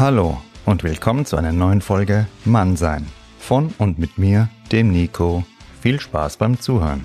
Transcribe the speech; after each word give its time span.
Hallo 0.00 0.40
und 0.64 0.82
willkommen 0.82 1.26
zu 1.26 1.36
einer 1.36 1.52
neuen 1.52 1.82
Folge 1.82 2.26
Mannsein. 2.46 3.06
Von 3.38 3.74
und 3.76 3.98
mit 3.98 4.16
mir, 4.16 4.48
dem 4.72 4.90
Nico. 4.92 5.44
Viel 5.82 6.00
Spaß 6.00 6.38
beim 6.38 6.58
Zuhören. 6.58 7.04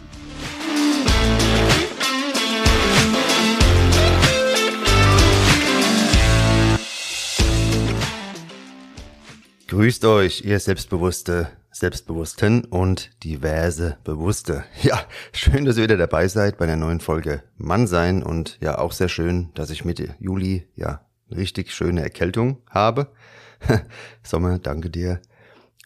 Grüßt 9.67 10.05
euch, 10.05 10.45
ihr 10.45 10.61
Selbstbewusste, 10.61 11.49
Selbstbewussten 11.71 12.63
und 12.63 13.11
diverse 13.25 13.97
Bewusste. 14.05 14.63
Ja, 14.83 15.01
schön, 15.33 15.65
dass 15.65 15.75
ihr 15.75 15.83
wieder 15.83 15.97
dabei 15.97 16.29
seid 16.29 16.57
bei 16.57 16.65
der 16.65 16.77
neuen 16.77 17.01
Folge 17.01 17.43
Mannsein 17.57 18.23
und 18.23 18.57
ja, 18.61 18.77
auch 18.77 18.93
sehr 18.93 19.09
schön, 19.09 19.49
dass 19.53 19.69
ich 19.69 19.83
Mitte 19.83 20.15
Juli 20.17 20.69
ja 20.77 21.01
richtig 21.29 21.71
schöne 21.73 22.01
Erkältung 22.01 22.61
habe. 22.69 23.11
Sommer, 24.23 24.59
danke 24.59 24.89
dir. 24.89 25.21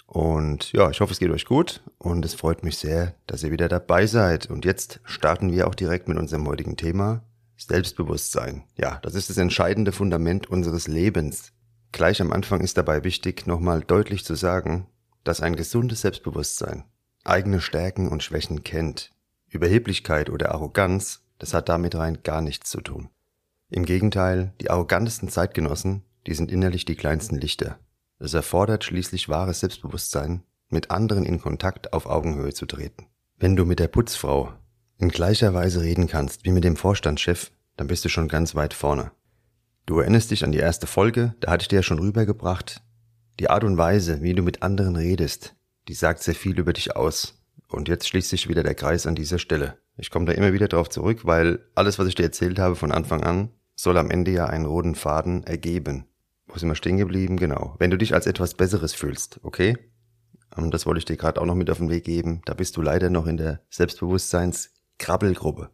Und 0.05 0.71
ja, 0.71 0.89
ich 0.89 1.01
hoffe, 1.01 1.13
es 1.13 1.19
geht 1.19 1.29
euch 1.29 1.45
gut 1.45 1.83
und 1.99 2.25
es 2.25 2.33
freut 2.33 2.63
mich 2.63 2.77
sehr, 2.77 3.13
dass 3.27 3.43
ihr 3.43 3.51
wieder 3.51 3.69
dabei 3.69 4.07
seid. 4.07 4.49
Und 4.49 4.65
jetzt 4.65 4.99
starten 5.03 5.51
wir 5.51 5.67
auch 5.67 5.75
direkt 5.75 6.07
mit 6.07 6.17
unserem 6.17 6.47
heutigen 6.47 6.77
Thema 6.77 7.23
Selbstbewusstsein. 7.57 8.63
Ja, 8.75 8.99
das 9.03 9.13
ist 9.13 9.29
das 9.29 9.37
entscheidende 9.37 9.91
Fundament 9.91 10.49
unseres 10.49 10.87
Lebens. 10.87 11.51
Gleich 11.91 12.21
am 12.21 12.31
Anfang 12.31 12.61
ist 12.61 12.77
dabei 12.77 13.03
wichtig, 13.03 13.45
nochmal 13.45 13.81
deutlich 13.81 14.25
zu 14.25 14.35
sagen, 14.35 14.87
dass 15.23 15.41
ein 15.41 15.55
gesundes 15.55 16.01
Selbstbewusstsein 16.01 16.85
eigene 17.23 17.61
Stärken 17.61 18.07
und 18.07 18.23
Schwächen 18.23 18.63
kennt. 18.63 19.11
Überheblichkeit 19.47 20.29
oder 20.29 20.51
Arroganz, 20.51 21.21
das 21.37 21.53
hat 21.53 21.69
damit 21.69 21.95
rein 21.95 22.19
gar 22.23 22.41
nichts 22.41 22.69
zu 22.69 22.81
tun. 22.81 23.09
Im 23.71 23.85
Gegenteil, 23.85 24.53
die 24.61 24.71
arrogantesten 24.71 25.29
Zeitgenossen, 25.29 26.03
die 26.25 26.33
sind 26.33 26.51
innerlich 26.51 26.85
die 26.85 26.95
kleinsten 26.95 27.37
Lichter. 27.37 27.77
Es 28.17 28.33
erfordert 28.33 28.83
schließlich 28.83 29.29
wahres 29.29 29.59
Selbstbewusstsein, 29.59 30.43
mit 30.69 30.89
anderen 30.89 31.23
in 31.23 31.39
Kontakt 31.39 31.93
auf 31.93 32.07
Augenhöhe 32.07 32.51
zu 32.51 32.65
treten. 32.65 33.05
Wenn 33.37 33.55
du 33.55 33.65
mit 33.65 33.79
der 33.79 33.87
Putzfrau 33.87 34.53
in 34.97 35.09
gleicher 35.09 35.53
Weise 35.53 35.81
reden 35.81 36.07
kannst 36.07 36.45
wie 36.45 36.51
mit 36.51 36.63
dem 36.63 36.75
Vorstandschef, 36.75 37.51
dann 37.77 37.87
bist 37.87 38.03
du 38.03 38.09
schon 38.09 38.27
ganz 38.27 38.55
weit 38.55 38.73
vorne. 38.73 39.11
Du 39.85 39.99
erinnerst 39.99 40.31
dich 40.31 40.43
an 40.43 40.51
die 40.51 40.57
erste 40.57 40.87
Folge, 40.87 41.35
da 41.39 41.51
hatte 41.51 41.63
ich 41.63 41.67
dir 41.67 41.77
ja 41.77 41.83
schon 41.83 41.99
rübergebracht. 41.99 42.81
Die 43.39 43.51
Art 43.51 43.63
und 43.63 43.77
Weise, 43.77 44.21
wie 44.21 44.33
du 44.33 44.41
mit 44.41 44.63
anderen 44.63 44.95
redest, 44.95 45.55
die 45.87 45.93
sagt 45.93 46.23
sehr 46.23 46.35
viel 46.35 46.59
über 46.59 46.73
dich 46.73 46.95
aus. 46.95 47.41
Und 47.67 47.87
jetzt 47.87 48.07
schließt 48.07 48.29
sich 48.29 48.49
wieder 48.49 48.63
der 48.63 48.75
Kreis 48.75 49.05
an 49.05 49.15
dieser 49.15 49.37
Stelle. 49.37 49.77
Ich 49.95 50.09
komme 50.09 50.25
da 50.25 50.33
immer 50.33 50.53
wieder 50.53 50.67
drauf 50.67 50.89
zurück, 50.89 51.25
weil 51.25 51.59
alles, 51.75 51.99
was 51.99 52.07
ich 52.07 52.15
dir 52.15 52.23
erzählt 52.23 52.57
habe 52.57 52.75
von 52.75 52.91
Anfang 52.91 53.23
an, 53.23 53.51
soll 53.79 53.97
am 53.97 54.11
Ende 54.11 54.31
ja 54.31 54.47
einen 54.47 54.65
roten 54.65 54.93
Faden 54.93 55.45
ergeben. 55.45 56.03
Wo 56.47 56.59
sind 56.59 56.67
wir 56.67 56.75
stehen 56.75 56.97
geblieben? 56.97 57.37
Genau. 57.37 57.77
Wenn 57.79 57.91
du 57.91 57.97
dich 57.97 58.13
als 58.13 58.27
etwas 58.27 58.53
Besseres 58.53 58.93
fühlst, 58.93 59.39
okay? 59.43 59.77
Ähm, 60.57 60.69
das 60.69 60.85
wollte 60.85 60.99
ich 60.99 61.05
dir 61.05 61.15
gerade 61.15 61.39
auch 61.39 61.45
noch 61.45 61.55
mit 61.55 61.69
auf 61.69 61.77
den 61.77 61.89
Weg 61.89 62.03
geben. 62.03 62.41
Da 62.43 62.53
bist 62.53 62.75
du 62.75 62.81
leider 62.81 63.09
noch 63.09 63.25
in 63.25 63.37
der 63.37 63.61
Selbstbewusstseins-Krabbelgruppe. 63.69 65.69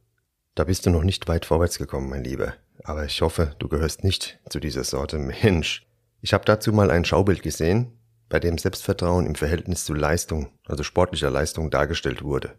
Da 0.54 0.66
bist 0.66 0.86
du 0.86 0.92
noch 0.92 1.04
nicht 1.04 1.28
weit 1.28 1.46
vorwärts 1.46 1.80
gekommen, 1.80 2.08
mein 2.10 2.24
Lieber. 2.24 2.54
Aber 2.84 3.06
ich 3.06 3.20
hoffe, 3.24 3.56
du 3.58 3.68
gehörst 3.68 4.04
nicht 4.04 4.40
zu 4.50 4.60
dieser 4.60 4.84
Sorte 4.84 5.18
Mensch. 5.18 5.88
Ich 6.22 6.32
habe 6.34 6.46
dazu 6.46 6.72
mal 6.72 6.92
ein 6.92 7.06
Schaubild 7.06 7.42
gesehen, 7.42 7.98
bei 8.30 8.40
dem 8.40 8.60
Selbstvertrauen 8.60 9.26
im 9.26 9.34
Verhältnis 9.34 9.84
zu 9.84 9.96
Leistung, 9.96 10.50
also 10.68 10.84
sportlicher 10.84 11.32
Leistung, 11.32 11.72
dargestellt 11.72 12.22
wurde. 12.22 12.54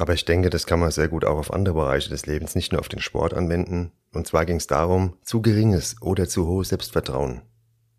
Aber 0.00 0.14
ich 0.14 0.24
denke, 0.24 0.48
das 0.48 0.66
kann 0.66 0.80
man 0.80 0.90
sehr 0.90 1.08
gut 1.08 1.26
auch 1.26 1.36
auf 1.36 1.52
andere 1.52 1.74
Bereiche 1.74 2.08
des 2.08 2.24
Lebens, 2.24 2.54
nicht 2.54 2.72
nur 2.72 2.80
auf 2.80 2.88
den 2.88 3.02
Sport 3.02 3.34
anwenden. 3.34 3.92
Und 4.14 4.26
zwar 4.26 4.46
ging 4.46 4.56
es 4.56 4.66
darum, 4.66 5.18
zu 5.22 5.42
geringes 5.42 6.00
oder 6.00 6.26
zu 6.26 6.46
hohes 6.46 6.70
Selbstvertrauen. 6.70 7.42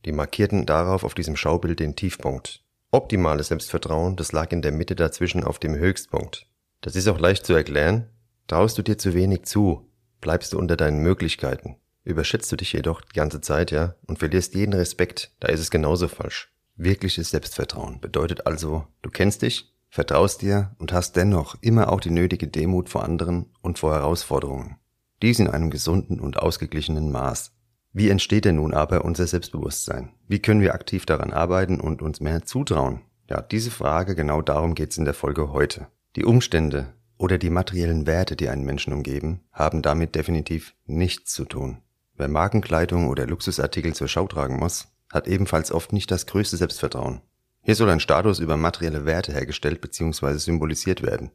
Die 0.05 0.11
markierten 0.11 0.65
darauf 0.65 1.03
auf 1.03 1.13
diesem 1.13 1.35
Schaubild 1.35 1.79
den 1.79 1.95
Tiefpunkt. 1.95 2.63
Optimales 2.89 3.49
Selbstvertrauen, 3.49 4.15
das 4.15 4.31
lag 4.31 4.51
in 4.51 4.63
der 4.63 4.71
Mitte 4.71 4.95
dazwischen 4.95 5.43
auf 5.43 5.59
dem 5.59 5.75
Höchstpunkt. 5.75 6.47
Das 6.81 6.95
ist 6.95 7.07
auch 7.07 7.19
leicht 7.19 7.45
zu 7.45 7.53
erklären. 7.53 8.09
Traust 8.47 8.79
du 8.79 8.81
dir 8.81 8.97
zu 8.97 9.13
wenig 9.13 9.43
zu, 9.43 9.87
bleibst 10.21 10.53
du 10.53 10.57
unter 10.57 10.77
deinen 10.77 11.03
Möglichkeiten. 11.03 11.75
Überschätzt 12.03 12.51
du 12.51 12.55
dich 12.55 12.73
jedoch 12.73 13.01
die 13.01 13.13
ganze 13.13 13.41
Zeit, 13.41 13.69
ja, 13.69 13.93
und 14.07 14.17
verlierst 14.17 14.55
jeden 14.55 14.73
Respekt, 14.73 15.35
da 15.39 15.49
ist 15.49 15.59
es 15.59 15.69
genauso 15.69 16.07
falsch. 16.07 16.51
Wirkliches 16.77 17.29
Selbstvertrauen 17.29 18.01
bedeutet 18.01 18.47
also, 18.47 18.87
du 19.03 19.11
kennst 19.11 19.43
dich, 19.43 19.71
vertraust 19.91 20.41
dir 20.41 20.71
und 20.79 20.93
hast 20.93 21.15
dennoch 21.17 21.57
immer 21.61 21.91
auch 21.91 21.99
die 21.99 22.09
nötige 22.09 22.47
Demut 22.47 22.89
vor 22.89 23.03
anderen 23.03 23.47
und 23.61 23.77
vor 23.77 23.93
Herausforderungen. 23.93 24.77
Dies 25.21 25.37
in 25.37 25.49
einem 25.49 25.69
gesunden 25.69 26.19
und 26.19 26.39
ausgeglichenen 26.39 27.11
Maß. 27.11 27.51
Wie 27.93 28.09
entsteht 28.09 28.45
denn 28.45 28.55
nun 28.55 28.73
aber 28.73 29.03
unser 29.03 29.27
Selbstbewusstsein? 29.27 30.13
Wie 30.27 30.39
können 30.39 30.61
wir 30.61 30.73
aktiv 30.73 31.05
daran 31.05 31.33
arbeiten 31.33 31.79
und 31.79 32.01
uns 32.01 32.21
mehr 32.21 32.43
zutrauen? 32.45 33.01
Ja, 33.29 33.41
diese 33.41 33.69
Frage, 33.69 34.15
genau 34.15 34.41
darum 34.41 34.75
geht's 34.75 34.97
in 34.97 35.05
der 35.05 35.13
Folge 35.13 35.51
heute. 35.51 35.87
Die 36.15 36.23
Umstände 36.23 36.93
oder 37.17 37.37
die 37.37 37.49
materiellen 37.49 38.07
Werte, 38.07 38.37
die 38.37 38.47
einen 38.47 38.63
Menschen 38.63 38.93
umgeben, 38.93 39.41
haben 39.51 39.81
damit 39.81 40.15
definitiv 40.15 40.73
nichts 40.85 41.33
zu 41.33 41.43
tun. 41.43 41.79
Wer 42.15 42.29
Markenkleidung 42.29 43.09
oder 43.09 43.27
Luxusartikel 43.27 43.93
zur 43.93 44.07
Schau 44.07 44.27
tragen 44.27 44.57
muss, 44.57 44.87
hat 45.11 45.27
ebenfalls 45.27 45.71
oft 45.71 45.91
nicht 45.91 46.11
das 46.11 46.25
größte 46.25 46.55
Selbstvertrauen. 46.55 47.21
Hier 47.63 47.75
soll 47.75 47.89
ein 47.89 47.99
Status 47.99 48.39
über 48.39 48.57
materielle 48.57 49.05
Werte 49.05 49.33
hergestellt 49.33 49.81
bzw. 49.81 50.37
symbolisiert 50.37 51.03
werden. 51.03 51.31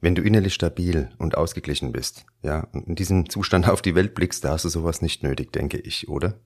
Wenn 0.00 0.14
du 0.14 0.22
innerlich 0.22 0.54
stabil 0.54 1.10
und 1.18 1.36
ausgeglichen 1.36 1.92
bist, 1.92 2.26
ja, 2.42 2.68
und 2.72 2.86
in 2.86 2.94
diesem 2.94 3.28
Zustand 3.28 3.68
auf 3.68 3.82
die 3.82 3.94
Welt 3.94 4.14
blickst, 4.14 4.44
da 4.44 4.50
hast 4.50 4.64
du 4.64 4.68
sowas 4.68 5.02
nicht 5.02 5.22
nötig, 5.22 5.52
denke 5.52 5.78
ich, 5.78 6.08
oder? 6.08 6.38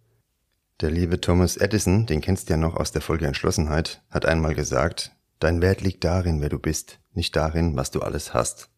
Der 0.81 0.91
liebe 0.91 1.21
Thomas 1.21 1.57
Edison, 1.57 2.07
den 2.07 2.21
kennst 2.21 2.49
du 2.49 2.55
ja 2.55 2.57
noch 2.57 2.75
aus 2.75 2.91
der 2.91 3.03
Folge 3.03 3.27
Entschlossenheit, 3.27 4.03
hat 4.09 4.25
einmal 4.25 4.55
gesagt, 4.55 5.13
dein 5.39 5.61
Wert 5.61 5.81
liegt 5.81 6.05
darin, 6.05 6.41
wer 6.41 6.49
du 6.49 6.59
bist, 6.59 7.01
nicht 7.13 7.37
darin, 7.37 7.77
was 7.77 7.91
du 7.91 8.01
alles 8.01 8.35
hast. 8.35 8.71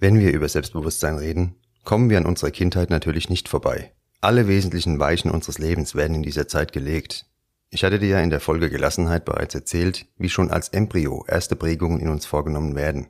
Wenn 0.00 0.20
wir 0.20 0.32
über 0.32 0.48
Selbstbewusstsein 0.48 1.16
reden, 1.16 1.56
kommen 1.82 2.08
wir 2.08 2.18
an 2.18 2.26
unserer 2.26 2.52
Kindheit 2.52 2.88
natürlich 2.88 3.30
nicht 3.30 3.48
vorbei. 3.48 3.92
Alle 4.20 4.46
wesentlichen 4.46 5.00
Weichen 5.00 5.28
unseres 5.28 5.58
Lebens 5.58 5.96
werden 5.96 6.14
in 6.14 6.22
dieser 6.22 6.46
Zeit 6.46 6.72
gelegt. 6.72 7.26
Ich 7.70 7.82
hatte 7.82 7.98
dir 7.98 8.10
ja 8.10 8.20
in 8.20 8.30
der 8.30 8.38
Folge 8.38 8.70
Gelassenheit 8.70 9.24
bereits 9.24 9.56
erzählt, 9.56 10.06
wie 10.16 10.28
schon 10.28 10.52
als 10.52 10.68
Embryo 10.68 11.24
erste 11.26 11.56
Prägungen 11.56 11.98
in 11.98 12.10
uns 12.10 12.26
vorgenommen 12.26 12.76
werden. 12.76 13.08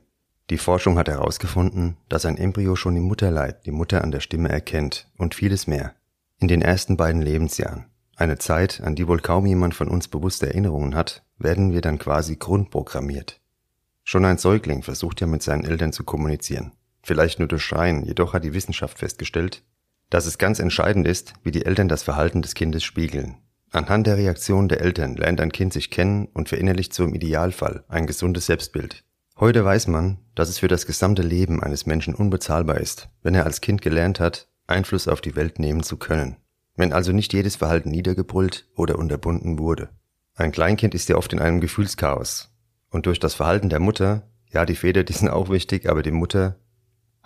Die 0.49 0.57
Forschung 0.57 0.97
hat 0.97 1.09
herausgefunden, 1.09 1.97
dass 2.09 2.25
ein 2.25 2.37
Embryo 2.37 2.75
schon 2.75 2.95
im 2.95 3.03
Mutterleib 3.03 3.63
die 3.65 3.71
Mutter 3.71 4.03
an 4.03 4.09
der 4.09 4.19
Stimme 4.19 4.49
erkennt 4.49 5.11
und 5.15 5.35
vieles 5.35 5.67
mehr. 5.67 5.93
In 6.39 6.47
den 6.47 6.63
ersten 6.63 6.97
beiden 6.97 7.21
Lebensjahren, 7.21 7.85
eine 8.15 8.39
Zeit, 8.39 8.81
an 8.81 8.95
die 8.95 9.07
wohl 9.07 9.19
kaum 9.19 9.45
jemand 9.45 9.75
von 9.75 9.89
uns 9.89 10.07
bewusste 10.07 10.47
Erinnerungen 10.47 10.95
hat, 10.95 11.23
werden 11.37 11.71
wir 11.71 11.81
dann 11.81 11.99
quasi 11.99 12.37
grundprogrammiert. 12.37 13.39
Schon 14.03 14.25
ein 14.25 14.39
Säugling 14.39 14.81
versucht 14.81 15.21
ja 15.21 15.27
mit 15.27 15.43
seinen 15.43 15.65
Eltern 15.65 15.93
zu 15.93 16.03
kommunizieren 16.03 16.71
vielleicht 17.09 17.39
nur 17.39 17.47
durch 17.47 17.63
Schreien, 17.63 18.05
jedoch 18.05 18.33
hat 18.33 18.43
die 18.43 18.53
Wissenschaft 18.53 18.99
festgestellt, 18.99 19.63
dass 20.11 20.27
es 20.27 20.37
ganz 20.37 20.59
entscheidend 20.59 21.07
ist, 21.07 21.33
wie 21.43 21.49
die 21.49 21.65
Eltern 21.65 21.87
das 21.87 22.03
Verhalten 22.03 22.43
des 22.43 22.53
Kindes 22.53 22.83
spiegeln. 22.83 23.37
Anhand 23.71 24.05
der 24.05 24.17
Reaktion 24.17 24.69
der 24.69 24.81
Eltern 24.81 25.15
lernt 25.15 25.41
ein 25.41 25.51
Kind 25.51 25.73
sich 25.73 25.89
kennen 25.89 26.27
und 26.33 26.49
verinnerlicht 26.49 26.93
so 26.93 27.03
im 27.03 27.15
Idealfall 27.15 27.83
ein 27.87 28.05
gesundes 28.05 28.45
Selbstbild. 28.45 29.03
Heute 29.39 29.65
weiß 29.65 29.87
man, 29.87 30.19
dass 30.35 30.49
es 30.49 30.59
für 30.59 30.67
das 30.67 30.85
gesamte 30.85 31.23
Leben 31.23 31.63
eines 31.63 31.87
Menschen 31.87 32.13
unbezahlbar 32.13 32.77
ist, 32.77 33.09
wenn 33.23 33.33
er 33.33 33.45
als 33.45 33.59
Kind 33.59 33.81
gelernt 33.81 34.19
hat, 34.19 34.47
Einfluss 34.67 35.07
auf 35.07 35.19
die 35.19 35.35
Welt 35.35 35.57
nehmen 35.57 35.81
zu 35.81 35.97
können. 35.97 36.37
Wenn 36.75 36.93
also 36.93 37.11
nicht 37.11 37.33
jedes 37.33 37.55
Verhalten 37.55 37.89
niedergebrüllt 37.89 38.69
oder 38.75 38.99
unterbunden 38.99 39.57
wurde. 39.57 39.89
Ein 40.35 40.51
Kleinkind 40.51 40.93
ist 40.93 41.09
ja 41.09 41.15
oft 41.15 41.33
in 41.33 41.39
einem 41.39 41.59
Gefühlschaos. 41.59 42.51
Und 42.91 43.07
durch 43.07 43.19
das 43.19 43.33
Verhalten 43.33 43.69
der 43.69 43.79
Mutter, 43.79 44.29
ja, 44.51 44.63
die 44.65 44.75
Väter, 44.75 45.03
die 45.03 45.13
sind 45.13 45.29
auch 45.29 45.49
wichtig, 45.49 45.89
aber 45.89 46.03
die 46.03 46.11
Mutter 46.11 46.59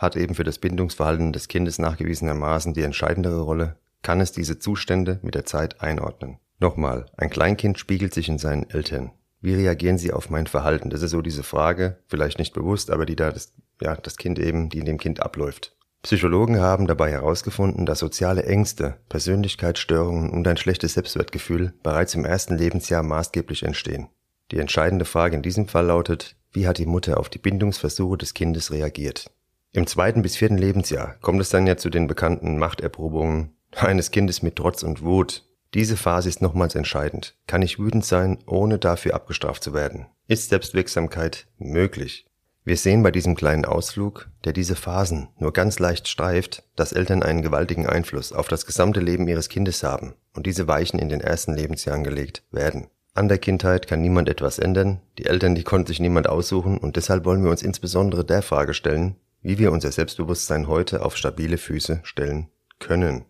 hat 0.04 0.16
eben 0.16 0.36
für 0.36 0.44
das 0.44 0.60
Bindungsverhalten 0.60 1.34
des 1.34 1.48
Kindes 1.48 1.80
nachgewiesenermaßen 1.80 2.74
die 2.74 2.84
entscheidendere 2.84 3.42
Rolle, 3.42 3.78
kann 4.04 4.22
es 4.22 4.32
diese 4.32 4.60
Zustände 4.60 5.20
mit 5.24 5.34
der 5.34 5.46
Zeit 5.46 5.82
einordnen. 5.82 6.38
Nochmal, 6.60 7.08
ein 7.18 7.30
Kleinkind 7.30 7.80
spiegelt 7.80 8.14
sich 8.14 8.30
in 8.30 8.38
seinen 8.38 8.70
Eltern. 8.70 9.12
Wie 9.42 9.56
reagieren 9.56 9.98
sie 9.98 10.14
auf 10.14 10.30
mein 10.30 10.48
Verhalten? 10.48 10.90
Das 10.90 11.02
ist 11.02 11.12
so 11.12 11.22
diese 11.22 11.44
Frage, 11.44 11.98
vielleicht 12.08 12.38
nicht 12.38 12.54
bewusst, 12.54 12.92
aber 12.92 13.06
die 13.06 13.16
da 13.16 13.32
das, 13.32 13.54
ja, 13.82 13.96
das 13.96 14.18
Kind 14.18 14.40
eben, 14.40 14.70
die 14.70 14.80
in 14.80 14.86
dem 14.86 14.98
Kind 14.98 15.22
abläuft. 15.22 15.76
Psychologen 16.04 16.60
haben 16.60 16.86
dabei 16.86 17.12
herausgefunden, 17.12 17.86
dass 17.86 18.00
soziale 18.00 18.44
Ängste, 18.44 18.98
Persönlichkeitsstörungen 19.08 20.30
und 20.30 20.48
ein 20.48 20.58
schlechtes 20.58 20.94
Selbstwertgefühl 20.94 21.74
bereits 21.82 22.14
im 22.14 22.26
ersten 22.26 22.58
Lebensjahr 22.58 23.04
maßgeblich 23.04 23.64
entstehen. 23.64 24.10
Die 24.52 24.60
entscheidende 24.60 25.06
Frage 25.06 25.38
in 25.38 25.42
diesem 25.42 25.68
Fall 25.68 25.86
lautet, 25.86 26.36
wie 26.52 26.68
hat 26.68 26.78
die 26.78 26.86
Mutter 26.86 27.18
auf 27.20 27.30
die 27.30 27.40
Bindungsversuche 27.40 28.18
des 28.18 28.34
Kindes 28.34 28.72
reagiert? 28.72 29.32
Im 29.76 29.88
zweiten 29.88 30.22
bis 30.22 30.36
vierten 30.36 30.60
Lebensjahr 30.60 31.16
kommt 31.22 31.42
es 31.42 31.50
dann 31.50 31.66
ja 31.66 31.78
zu 31.78 31.90
den 31.90 32.06
bekannten 32.06 32.60
Machterprobungen 32.60 33.56
eines 33.76 34.12
Kindes 34.12 34.44
mit 34.44 34.56
Trotz 34.56 34.84
und 34.84 35.02
Wut. 35.02 35.50
Diese 35.74 35.98
Phase 35.98 36.30
ist 36.30 36.44
nochmals 36.44 36.76
entscheidend. 36.76 37.36
Kann 37.48 37.64
ich 37.64 37.80
wütend 37.80 38.06
sein, 38.06 38.38
ohne 38.46 38.78
dafür 38.78 39.16
abgestraft 39.16 39.64
zu 39.64 39.74
werden? 39.74 40.06
Ist 40.28 40.50
Selbstwirksamkeit 40.50 41.48
möglich? 41.58 42.28
Wir 42.64 42.78
sehen 42.78 43.02
bei 43.02 43.10
diesem 43.10 43.34
kleinen 43.34 43.66
Ausflug, 43.66 44.30
der 44.46 44.54
diese 44.54 44.76
Phasen 44.76 45.30
nur 45.40 45.52
ganz 45.52 45.80
leicht 45.80 46.08
streift, 46.08 46.64
dass 46.76 46.94
Eltern 46.94 47.24
einen 47.24 47.42
gewaltigen 47.42 47.88
Einfluss 47.88 48.32
auf 48.32 48.48
das 48.48 48.68
gesamte 48.68 49.00
Leben 49.00 49.28
ihres 49.28 49.50
Kindes 49.50 49.82
haben 49.82 50.14
und 50.36 50.46
diese 50.46 50.68
Weichen 50.68 51.00
in 51.00 51.10
den 51.10 51.20
ersten 51.20 51.56
Lebensjahren 51.56 52.04
gelegt 52.04 52.44
werden. 52.52 52.90
An 53.16 53.28
der 53.28 53.40
Kindheit 53.40 53.88
kann 53.88 54.02
niemand 54.02 54.30
etwas 54.30 54.60
ändern, 54.60 55.02
die 55.18 55.26
Eltern, 55.26 55.56
die 55.56 55.64
konnten 55.64 55.88
sich 55.88 56.00
niemand 56.00 56.30
aussuchen 56.30 56.78
und 56.78 56.96
deshalb 56.96 57.26
wollen 57.26 57.44
wir 57.44 57.52
uns 57.52 57.64
insbesondere 57.64 58.24
der 58.24 58.42
Frage 58.44 58.74
stellen, 58.74 59.18
wie 59.44 59.60
wir 59.60 59.72
unser 59.72 59.92
Selbstbewusstsein 59.92 60.68
heute 60.68 61.06
auf 61.06 61.18
stabile 61.18 61.58
Füße 61.58 62.00
stellen 62.04 62.48
können. 62.80 63.26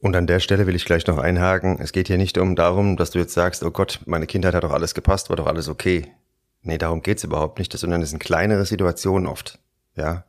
Und 0.00 0.16
an 0.16 0.26
der 0.26 0.40
Stelle 0.40 0.66
will 0.66 0.76
ich 0.76 0.84
gleich 0.84 1.06
noch 1.06 1.18
einhaken, 1.18 1.78
es 1.80 1.92
geht 1.92 2.06
hier 2.06 2.18
nicht 2.18 2.38
um 2.38 2.56
darum, 2.56 2.96
dass 2.96 3.10
du 3.10 3.18
jetzt 3.18 3.34
sagst, 3.34 3.62
oh 3.62 3.70
Gott, 3.70 4.00
meine 4.06 4.26
Kindheit 4.26 4.54
hat 4.54 4.64
doch 4.64 4.72
alles 4.72 4.94
gepasst, 4.94 5.28
war 5.28 5.36
doch 5.36 5.46
alles 5.46 5.68
okay. 5.68 6.06
Nee, 6.62 6.78
darum 6.78 7.02
geht's 7.02 7.24
überhaupt 7.24 7.58
nicht, 7.58 7.72
sondern 7.72 8.02
es 8.02 8.10
sind 8.10 8.18
kleinere 8.18 8.64
Situationen 8.64 9.28
oft. 9.28 9.58
Ja. 9.94 10.24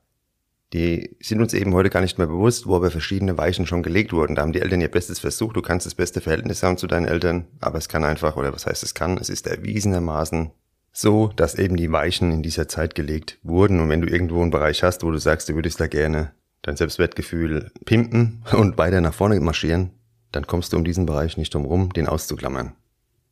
Die 0.74 1.16
sind 1.20 1.42
uns 1.42 1.54
eben 1.54 1.74
heute 1.74 1.90
gar 1.90 2.02
nicht 2.02 2.18
mehr 2.18 2.28
bewusst, 2.28 2.68
wo 2.68 2.76
aber 2.76 2.92
verschiedene 2.92 3.38
Weichen 3.38 3.66
schon 3.66 3.82
gelegt 3.82 4.14
wurden. 4.14 4.36
Da 4.36 4.44
haben 4.44 4.54
die 4.54 4.62
Eltern 4.62 4.82
ihr 4.82 4.92
Bestes 4.92 5.20
versucht, 5.20 5.56
du 5.56 5.62
kannst 5.62 5.86
das 5.86 5.96
beste 5.96 6.22
Verhältnis 6.22 6.62
haben 6.62 6.78
zu 6.78 6.86
deinen 6.86 7.08
Eltern, 7.08 7.48
aber 7.60 7.78
es 7.80 7.90
kann 7.90 8.04
einfach, 8.04 8.36
oder 8.38 8.54
was 8.54 8.68
heißt 8.68 8.84
es 8.84 8.94
kann, 8.94 9.18
es 9.18 9.30
ist 9.30 9.48
erwiesenermaßen 9.48 10.52
so, 11.00 11.32
dass 11.36 11.56
eben 11.56 11.78
die 11.78 11.92
Weichen 11.92 12.32
in 12.32 12.44
dieser 12.44 12.68
Zeit 12.68 12.94
gelegt 12.94 13.40
wurden. 13.42 13.80
Und 13.80 13.90
wenn 13.90 14.02
du 14.02 14.10
irgendwo 14.10 14.42
einen 14.42 14.52
Bereich 14.52 14.84
hast, 14.84 15.02
wo 15.04 15.12
du 15.12 15.18
sagst, 15.18 15.48
du 15.48 15.56
würdest 15.56 15.80
da 15.80 15.88
gerne 15.88 16.34
dein 16.62 16.76
Selbstwertgefühl 16.76 17.72
pimpen 17.86 18.44
und 18.52 18.78
weiter 18.78 19.00
nach 19.00 19.14
vorne 19.14 19.40
marschieren, 19.40 19.92
dann 20.34 20.46
kommst 20.46 20.74
du 20.74 20.78
um 20.78 20.84
diesen 20.84 21.06
Bereich 21.06 21.38
nicht 21.38 21.54
drum 21.54 21.66
rum, 21.66 21.94
den 21.94 22.08
auszuklammern. 22.08 22.74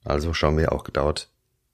Also 0.05 0.33
schauen 0.33 0.57
wir 0.57 0.71
auch 0.71 0.89
dort 0.89 1.29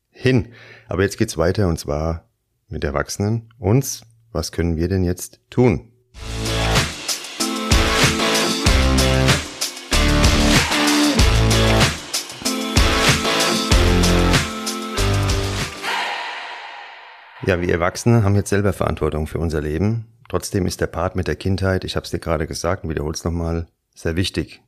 hin. 0.10 0.50
Aber 0.88 1.04
jetzt 1.04 1.18
geht's 1.18 1.38
weiter 1.38 1.68
und 1.68 1.78
zwar 1.80 2.28
mit 2.68 2.84
Erwachsenen. 2.84 3.54
Uns, 3.60 4.02
was 4.32 4.52
können 4.52 4.76
wir 4.76 4.88
denn 4.88 5.04
jetzt 5.04 5.42
tun? 5.52 5.93
Ja, 17.46 17.60
wir 17.60 17.74
Erwachsene 17.74 18.24
haben 18.24 18.36
jetzt 18.36 18.50
selber 18.50 18.72
Verantwortung 18.72 19.28
für 19.28 19.38
unser 19.38 19.60
Leben. 19.60 20.06
Trotzdem 20.30 20.66
ist 20.66 20.80
der 20.80 20.88
Part 20.88 21.18
mit 21.18 21.28
der 21.28 21.36
Kindheit, 21.36 21.84
ich 21.84 21.98
habe 21.98 22.06
es 22.06 22.12
dir 22.12 22.20
gerade 22.20 22.48
gesagt 22.48 22.86
und 22.86 22.90
wiederhole 22.90 23.14
es 23.14 23.26
nochmal, 23.26 23.68
sehr 23.94 24.16
wichtig. 24.16 24.62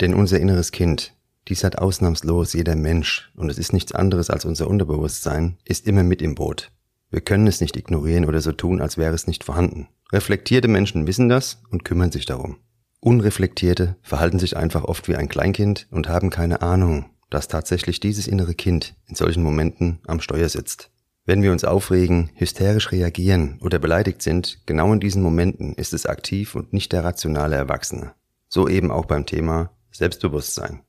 Denn 0.00 0.14
unser 0.14 0.40
inneres 0.40 0.72
Kind, 0.72 1.14
dies 1.46 1.62
hat 1.62 1.78
ausnahmslos 1.78 2.52
jeder 2.52 2.74
Mensch, 2.74 3.30
und 3.36 3.48
es 3.48 3.58
ist 3.58 3.72
nichts 3.72 3.92
anderes 3.92 4.28
als 4.28 4.44
unser 4.44 4.66
Unterbewusstsein, 4.66 5.56
ist 5.64 5.86
immer 5.86 6.02
mit 6.02 6.20
im 6.20 6.34
Boot. 6.34 6.72
Wir 7.10 7.20
können 7.20 7.46
es 7.46 7.60
nicht 7.60 7.76
ignorieren 7.76 8.24
oder 8.24 8.40
so 8.40 8.50
tun, 8.50 8.80
als 8.80 8.98
wäre 8.98 9.14
es 9.14 9.28
nicht 9.28 9.44
vorhanden. 9.44 9.86
Reflektierte 10.12 10.66
Menschen 10.66 11.06
wissen 11.06 11.28
das 11.28 11.62
und 11.70 11.84
kümmern 11.84 12.10
sich 12.10 12.26
darum. 12.26 12.56
Unreflektierte 12.98 13.96
verhalten 14.02 14.40
sich 14.40 14.56
einfach 14.56 14.82
oft 14.82 15.06
wie 15.06 15.14
ein 15.14 15.28
Kleinkind 15.28 15.86
und 15.92 16.08
haben 16.08 16.30
keine 16.30 16.60
Ahnung, 16.60 17.06
dass 17.30 17.46
tatsächlich 17.46 18.00
dieses 18.00 18.26
innere 18.26 18.54
Kind 18.54 18.96
in 19.06 19.14
solchen 19.14 19.44
Momenten 19.44 20.00
am 20.08 20.20
Steuer 20.20 20.48
sitzt. 20.48 20.90
Wenn 21.30 21.44
wir 21.44 21.52
uns 21.52 21.62
aufregen, 21.62 22.32
hysterisch 22.34 22.90
reagieren 22.90 23.60
oder 23.62 23.78
beleidigt 23.78 24.20
sind, 24.20 24.66
genau 24.66 24.92
in 24.92 24.98
diesen 24.98 25.22
Momenten 25.22 25.74
ist 25.74 25.92
es 25.92 26.04
aktiv 26.04 26.56
und 26.56 26.72
nicht 26.72 26.90
der 26.90 27.04
rationale 27.04 27.54
Erwachsene. 27.54 28.14
So 28.48 28.66
eben 28.66 28.90
auch 28.90 29.04
beim 29.04 29.26
Thema 29.26 29.70
Selbstbewusstsein. 29.92 30.80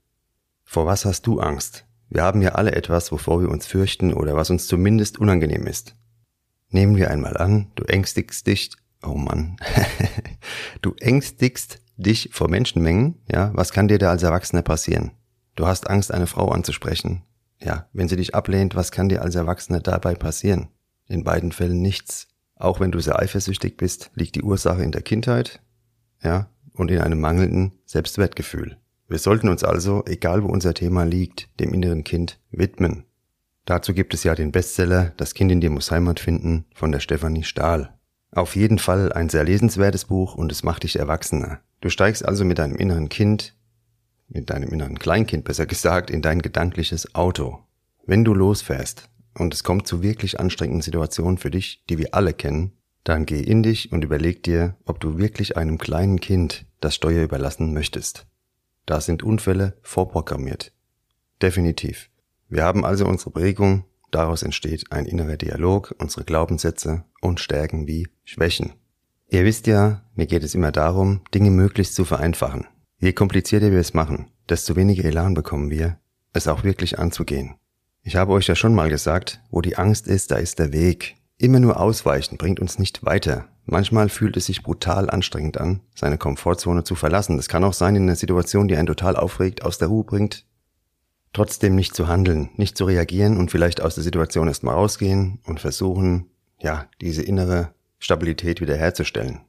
Vor 0.63 0.87
was 0.87 1.05
hast 1.05 1.27
du 1.27 1.39
Angst? 1.39 1.85
Wir 2.09 2.23
haben 2.23 2.41
ja 2.41 2.53
alle 2.53 2.71
etwas, 2.71 3.11
wovor 3.11 3.39
wir 3.39 3.49
uns 3.49 3.67
fürchten 3.67 4.15
oder 4.15 4.35
was 4.35 4.49
uns 4.49 4.65
zumindest 4.65 5.19
unangenehm 5.19 5.67
ist. 5.67 5.95
Nehmen 6.69 6.97
wir 6.97 7.11
einmal 7.11 7.37
an, 7.37 7.71
du 7.75 7.83
ängstigst 7.83 8.47
dich, 8.47 8.71
oh 9.03 9.13
Mann, 9.13 9.57
du 10.81 10.95
ängstigst 10.95 11.83
dich 11.97 12.31
vor 12.33 12.49
Menschenmengen, 12.49 13.21
ja, 13.31 13.51
was 13.53 13.71
kann 13.71 13.87
dir 13.87 13.99
da 13.99 14.09
als 14.09 14.23
Erwachsener 14.23 14.63
passieren? 14.63 15.11
Du 15.55 15.67
hast 15.67 15.87
Angst, 15.87 16.11
eine 16.11 16.25
Frau 16.25 16.49
anzusprechen. 16.49 17.21
Ja, 17.63 17.87
wenn 17.93 18.07
sie 18.07 18.15
dich 18.15 18.33
ablehnt, 18.33 18.75
was 18.75 18.91
kann 18.91 19.09
dir 19.09 19.21
als 19.21 19.35
Erwachsener 19.35 19.79
dabei 19.79 20.15
passieren? 20.15 20.69
In 21.07 21.23
beiden 21.23 21.51
Fällen 21.51 21.81
nichts. 21.81 22.27
Auch 22.55 22.79
wenn 22.79 22.91
du 22.91 22.99
sehr 22.99 23.19
eifersüchtig 23.19 23.77
bist, 23.77 24.11
liegt 24.15 24.35
die 24.35 24.43
Ursache 24.43 24.83
in 24.83 24.91
der 24.91 25.01
Kindheit, 25.01 25.61
ja, 26.23 26.47
und 26.73 26.91
in 26.91 26.99
einem 26.99 27.19
mangelnden 27.19 27.73
Selbstwertgefühl. 27.85 28.77
Wir 29.07 29.19
sollten 29.19 29.49
uns 29.49 29.63
also, 29.63 30.03
egal 30.05 30.43
wo 30.43 30.47
unser 30.47 30.73
Thema 30.73 31.03
liegt, 31.03 31.49
dem 31.59 31.73
inneren 31.73 32.03
Kind 32.03 32.39
widmen. 32.51 33.03
Dazu 33.65 33.93
gibt 33.93 34.13
es 34.13 34.23
ja 34.23 34.35
den 34.35 34.51
Bestseller 34.51 35.11
Das 35.17 35.33
Kind 35.33 35.51
in 35.51 35.61
dir 35.61 35.69
muss 35.69 35.91
Heimat 35.91 36.19
finden 36.19 36.65
von 36.73 36.91
der 36.91 36.99
Stefanie 36.99 37.43
Stahl. 37.43 37.93
Auf 38.31 38.55
jeden 38.55 38.79
Fall 38.79 39.11
ein 39.11 39.29
sehr 39.29 39.43
lesenswertes 39.43 40.05
Buch 40.05 40.35
und 40.35 40.51
es 40.51 40.63
macht 40.63 40.83
dich 40.83 40.97
erwachsener. 40.97 41.59
Du 41.81 41.89
steigst 41.89 42.25
also 42.25 42.45
mit 42.45 42.59
deinem 42.59 42.77
inneren 42.77 43.09
Kind, 43.09 43.55
mit 44.33 44.49
deinem 44.49 44.69
inneren 44.69 44.97
Kleinkind 44.97 45.43
besser 45.43 45.65
gesagt, 45.65 46.09
in 46.09 46.21
dein 46.21 46.41
gedankliches 46.41 47.15
Auto. 47.15 47.59
Wenn 48.05 48.23
du 48.23 48.33
losfährst 48.33 49.09
und 49.37 49.53
es 49.53 49.63
kommt 49.63 49.87
zu 49.87 50.01
wirklich 50.01 50.39
anstrengenden 50.39 50.81
Situationen 50.81 51.37
für 51.37 51.51
dich, 51.51 51.83
die 51.89 51.97
wir 51.97 52.13
alle 52.13 52.33
kennen, 52.33 52.73
dann 53.03 53.25
geh 53.25 53.41
in 53.41 53.63
dich 53.63 53.91
und 53.91 54.03
überleg 54.03 54.43
dir, 54.43 54.75
ob 54.85 54.99
du 54.99 55.17
wirklich 55.17 55.57
einem 55.57 55.77
kleinen 55.77 56.19
Kind 56.19 56.65
das 56.79 56.95
Steuer 56.95 57.23
überlassen 57.23 57.73
möchtest. 57.73 58.27
Da 58.85 59.01
sind 59.01 59.23
Unfälle 59.23 59.77
vorprogrammiert. 59.81 60.71
Definitiv. 61.41 62.09
Wir 62.49 62.63
haben 62.63 62.85
also 62.85 63.05
unsere 63.05 63.31
Prägung, 63.31 63.85
daraus 64.11 64.43
entsteht 64.43 64.91
ein 64.91 65.05
innerer 65.05 65.37
Dialog, 65.37 65.95
unsere 65.97 66.25
Glaubenssätze 66.25 67.05
und 67.21 67.39
Stärken 67.39 67.87
wie 67.87 68.07
Schwächen. 68.23 68.73
Ihr 69.29 69.45
wisst 69.45 69.67
ja, 69.67 70.03
mir 70.13 70.27
geht 70.27 70.43
es 70.43 70.53
immer 70.53 70.71
darum, 70.71 71.21
Dinge 71.33 71.51
möglichst 71.51 71.95
zu 71.95 72.03
vereinfachen. 72.03 72.67
Je 73.01 73.13
komplizierter 73.13 73.71
wir 73.71 73.79
es 73.79 73.95
machen, 73.95 74.27
desto 74.47 74.75
weniger 74.75 75.03
Elan 75.03 75.33
bekommen 75.33 75.71
wir, 75.71 75.97
es 76.33 76.47
auch 76.47 76.63
wirklich 76.63 76.99
anzugehen. 76.99 77.55
Ich 78.03 78.15
habe 78.15 78.31
euch 78.31 78.45
ja 78.45 78.53
schon 78.55 78.75
mal 78.75 78.91
gesagt, 78.91 79.41
wo 79.49 79.61
die 79.61 79.75
Angst 79.75 80.05
ist, 80.07 80.29
da 80.29 80.35
ist 80.35 80.59
der 80.59 80.71
Weg. 80.71 81.15
Immer 81.39 81.59
nur 81.59 81.79
ausweichen 81.79 82.37
bringt 82.37 82.59
uns 82.59 82.77
nicht 82.77 83.03
weiter. 83.03 83.47
Manchmal 83.65 84.07
fühlt 84.09 84.37
es 84.37 84.45
sich 84.45 84.61
brutal 84.61 85.09
anstrengend 85.09 85.59
an, 85.59 85.81
seine 85.95 86.19
Komfortzone 86.19 86.83
zu 86.83 86.93
verlassen. 86.93 87.37
Das 87.37 87.49
kann 87.49 87.63
auch 87.63 87.73
sein 87.73 87.95
in 87.95 88.03
einer 88.03 88.15
Situation, 88.15 88.67
die 88.67 88.75
einen 88.75 88.85
total 88.85 89.15
aufregt, 89.15 89.65
aus 89.65 89.79
der 89.79 89.87
Ruhe 89.87 90.03
bringt. 90.03 90.45
Trotzdem 91.33 91.73
nicht 91.73 91.95
zu 91.95 92.07
handeln, 92.07 92.51
nicht 92.55 92.77
zu 92.77 92.85
reagieren 92.85 93.37
und 93.37 93.49
vielleicht 93.49 93.81
aus 93.81 93.95
der 93.95 94.03
Situation 94.03 94.47
erstmal 94.47 94.75
rausgehen 94.75 95.39
und 95.47 95.59
versuchen, 95.59 96.29
ja, 96.59 96.85
diese 97.01 97.23
innere 97.23 97.73
Stabilität 97.97 98.61
wiederherzustellen. 98.61 99.41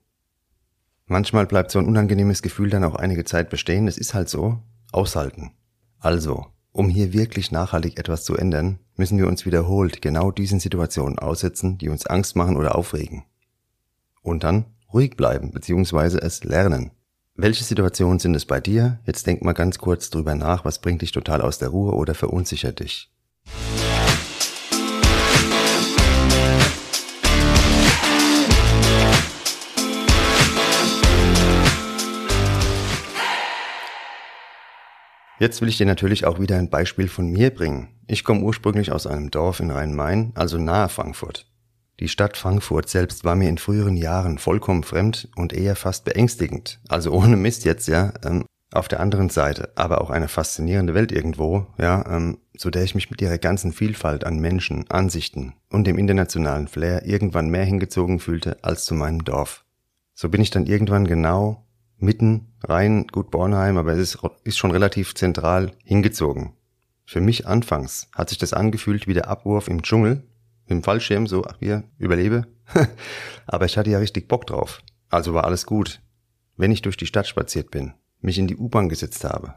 Manchmal 1.13 1.47
bleibt 1.47 1.71
so 1.71 1.79
ein 1.79 1.85
unangenehmes 1.85 2.41
Gefühl 2.41 2.71
dann 2.71 2.85
auch 2.85 2.95
einige 2.95 3.27
Zeit 3.27 3.51
bestehen. 3.51 3.87
Es 3.87 3.99
ist 3.99 4.15
halt 4.15 4.31
so. 4.31 4.61
Aushalten. 4.93 5.51
Also, 5.99 6.47
um 6.73 6.89
hier 6.89 7.13
wirklich 7.13 7.53
nachhaltig 7.53 7.99
etwas 7.99 8.25
zu 8.25 8.35
ändern, 8.35 8.79
müssen 8.97 9.19
wir 9.19 9.29
uns 9.29 9.45
wiederholt 9.45 10.01
genau 10.01 10.31
diesen 10.31 10.59
Situationen 10.59 11.19
aussetzen, 11.19 11.77
die 11.77 11.91
uns 11.91 12.07
Angst 12.07 12.35
machen 12.35 12.57
oder 12.57 12.77
aufregen 12.77 13.25
und 14.23 14.43
dann 14.43 14.65
ruhig 14.91 15.15
bleiben 15.15 15.51
bzw. 15.51 16.17
es 16.17 16.45
lernen. 16.45 16.93
Welche 17.35 17.65
Situationen 17.65 18.19
sind 18.19 18.35
es 18.35 18.47
bei 18.47 18.61
dir? 18.61 18.99
Jetzt 19.05 19.27
denk 19.27 19.43
mal 19.43 19.53
ganz 19.53 19.77
kurz 19.77 20.09
drüber 20.09 20.35
nach, 20.35 20.65
was 20.65 20.81
bringt 20.81 21.03
dich 21.03 21.13
total 21.13 21.43
aus 21.43 21.59
der 21.59 21.69
Ruhe 21.69 21.93
oder 21.93 22.15
verunsichert 22.15 22.81
dich. 22.81 23.13
Jetzt 35.43 35.61
will 35.61 35.69
ich 35.69 35.77
dir 35.77 35.87
natürlich 35.87 36.25
auch 36.25 36.39
wieder 36.39 36.57
ein 36.57 36.71
Beispiel 36.71 37.09
von 37.09 37.27
mir 37.27 37.51
bringen. 37.51 37.89
Ich 38.07 38.23
komme 38.23 38.43
ursprünglich 38.43 38.93
aus 38.93 39.09
einem 39.09 39.33
Dorf 39.33 39.59
in 39.59 39.73
Rhein-Main, 39.73 40.31
also 40.37 40.57
nahe 40.57 40.89
Frankfurt. 40.89 41.51
Die 41.99 42.07
Stadt 42.07 42.37
Frankfurt 42.37 42.89
selbst 42.89 43.25
war 43.25 43.35
mir 43.35 43.49
in 43.49 43.59
früheren 43.59 43.97
Jahren 43.97 44.39
vollkommen 44.39 44.85
fremd 44.85 45.31
und 45.35 45.53
eher 45.53 45.75
fast 45.75 46.05
beängstigend. 46.05 46.79
Also 46.89 47.11
ohne 47.11 47.37
Mist 47.37 47.65
jetzt, 47.65 47.89
ja. 47.89 48.13
Ähm, 48.25 48.45
auf 48.73 48.87
der 48.87 49.01
anderen 49.01 49.31
Seite 49.31 49.73
aber 49.75 50.01
auch 50.01 50.11
eine 50.11 50.29
faszinierende 50.29 50.95
Welt 50.95 51.11
irgendwo, 51.11 51.67
ja, 51.77 52.05
ähm, 52.09 52.39
zu 52.57 52.71
der 52.71 52.85
ich 52.85 52.95
mich 52.95 53.11
mit 53.11 53.21
ihrer 53.21 53.39
ganzen 53.39 53.73
Vielfalt 53.73 54.23
an 54.23 54.39
Menschen, 54.39 54.89
Ansichten 54.93 55.55
und 55.71 55.89
dem 55.89 55.99
internationalen 55.99 56.69
Flair 56.69 57.05
irgendwann 57.05 57.51
mehr 57.51 57.65
hingezogen 57.65 58.21
fühlte 58.21 58.63
als 58.63 58.85
zu 58.85 58.95
meinem 58.95 59.25
Dorf. 59.25 59.65
So 60.15 60.29
bin 60.29 60.41
ich 60.41 60.51
dann 60.51 60.67
irgendwann 60.67 61.09
genau 61.09 61.67
mitten 62.03 62.53
rein, 62.63 63.07
gut 63.07 63.31
Bornheim, 63.31 63.77
aber 63.77 63.93
es 63.93 63.99
ist, 63.99 64.19
ist 64.45 64.59
schon 64.59 64.71
relativ 64.71 65.15
zentral 65.15 65.73
hingezogen. 65.85 66.53
Für 67.05 67.21
mich 67.21 67.47
anfangs 67.47 68.09
hat 68.15 68.29
sich 68.29 68.39
das 68.39 68.53
angefühlt 68.53 69.07
wie 69.07 69.15
der 69.15 69.29
Abwurf 69.29 69.69
im 69.69 69.83
Dschungel, 69.83 70.23
im 70.67 70.83
Fallschirm, 70.83 71.27
so, 71.27 71.45
ach, 71.45 71.57
hier, 71.59 71.85
überlebe. 71.99 72.47
Aber 73.47 73.67
ich 73.67 73.77
hatte 73.77 73.91
ja 73.91 73.99
richtig 73.99 74.29
Bock 74.29 74.47
drauf. 74.47 74.83
Also 75.11 75.35
war 75.35 75.45
alles 75.45 75.67
gut. 75.67 76.01
Wenn 76.57 76.73
ich 76.73 76.83
durch 76.83 76.97
die 76.97 77.07
Stadt 77.07 77.27
spaziert 77.27 77.71
bin, 77.71 77.95
mich 78.21 78.39
in 78.39 78.47
die 78.47 78.57
U-Bahn 78.57 78.89
gesetzt 78.89 79.25
habe 79.25 79.55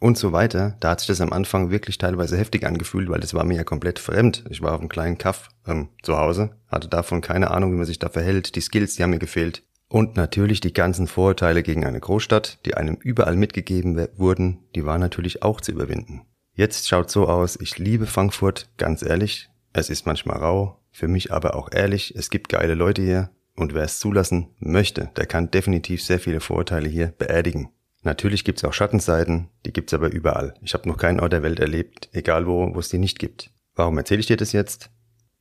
und 0.00 0.18
so 0.18 0.32
weiter. 0.32 0.76
Da 0.80 0.90
hat 0.90 1.00
sich 1.00 1.06
das 1.06 1.20
am 1.20 1.32
Anfang 1.32 1.70
wirklich 1.70 1.98
teilweise 1.98 2.36
heftig 2.36 2.66
angefühlt, 2.66 3.08
weil 3.08 3.20
das 3.20 3.34
war 3.34 3.44
mir 3.44 3.56
ja 3.56 3.64
komplett 3.64 3.98
fremd. 3.98 4.44
Ich 4.50 4.62
war 4.62 4.72
auf 4.72 4.80
einem 4.80 4.88
kleinen 4.88 5.18
Kaff 5.18 5.50
ähm, 5.66 5.90
zu 6.02 6.16
Hause, 6.16 6.50
hatte 6.68 6.88
davon 6.88 7.20
keine 7.20 7.50
Ahnung, 7.50 7.72
wie 7.72 7.76
man 7.76 7.86
sich 7.86 7.98
da 7.98 8.08
verhält. 8.08 8.56
Die 8.56 8.60
Skills, 8.60 8.94
die 8.94 9.02
haben 9.02 9.10
mir 9.10 9.18
gefehlt. 9.18 9.62
Und 9.90 10.16
natürlich 10.16 10.60
die 10.60 10.72
ganzen 10.72 11.08
Vorurteile 11.08 11.64
gegen 11.64 11.84
eine 11.84 11.98
Großstadt, 11.98 12.64
die 12.64 12.74
einem 12.74 12.94
überall 12.94 13.34
mitgegeben 13.34 14.06
wurden, 14.16 14.60
die 14.76 14.84
waren 14.84 15.00
natürlich 15.00 15.42
auch 15.42 15.60
zu 15.60 15.72
überwinden. 15.72 16.22
Jetzt 16.54 16.88
schaut 16.88 17.10
so 17.10 17.26
aus, 17.26 17.58
ich 17.60 17.76
liebe 17.76 18.06
Frankfurt, 18.06 18.70
ganz 18.76 19.02
ehrlich. 19.02 19.50
Es 19.72 19.90
ist 19.90 20.06
manchmal 20.06 20.38
rau, 20.38 20.78
für 20.92 21.08
mich 21.08 21.32
aber 21.32 21.56
auch 21.56 21.70
ehrlich, 21.72 22.14
es 22.16 22.30
gibt 22.30 22.48
geile 22.50 22.74
Leute 22.74 23.02
hier 23.02 23.30
und 23.56 23.74
wer 23.74 23.82
es 23.82 23.98
zulassen 23.98 24.50
möchte, 24.60 25.10
der 25.16 25.26
kann 25.26 25.50
definitiv 25.50 26.04
sehr 26.04 26.20
viele 26.20 26.40
Vorurteile 26.40 26.88
hier 26.88 27.08
beerdigen. 27.08 27.70
Natürlich 28.04 28.44
gibt's 28.44 28.64
auch 28.64 28.72
Schattenseiten, 28.72 29.48
die 29.66 29.72
gibt's 29.72 29.92
aber 29.92 30.12
überall. 30.12 30.54
Ich 30.62 30.72
habe 30.72 30.88
noch 30.88 30.98
keinen 30.98 31.18
Ort 31.18 31.32
der 31.32 31.42
Welt 31.42 31.58
erlebt, 31.58 32.10
egal 32.12 32.46
wo, 32.46 32.72
wo 32.72 32.78
es 32.78 32.90
die 32.90 32.98
nicht 32.98 33.18
gibt. 33.18 33.50
Warum 33.74 33.98
erzähle 33.98 34.20
ich 34.20 34.26
dir 34.26 34.36
das 34.36 34.52
jetzt? 34.52 34.90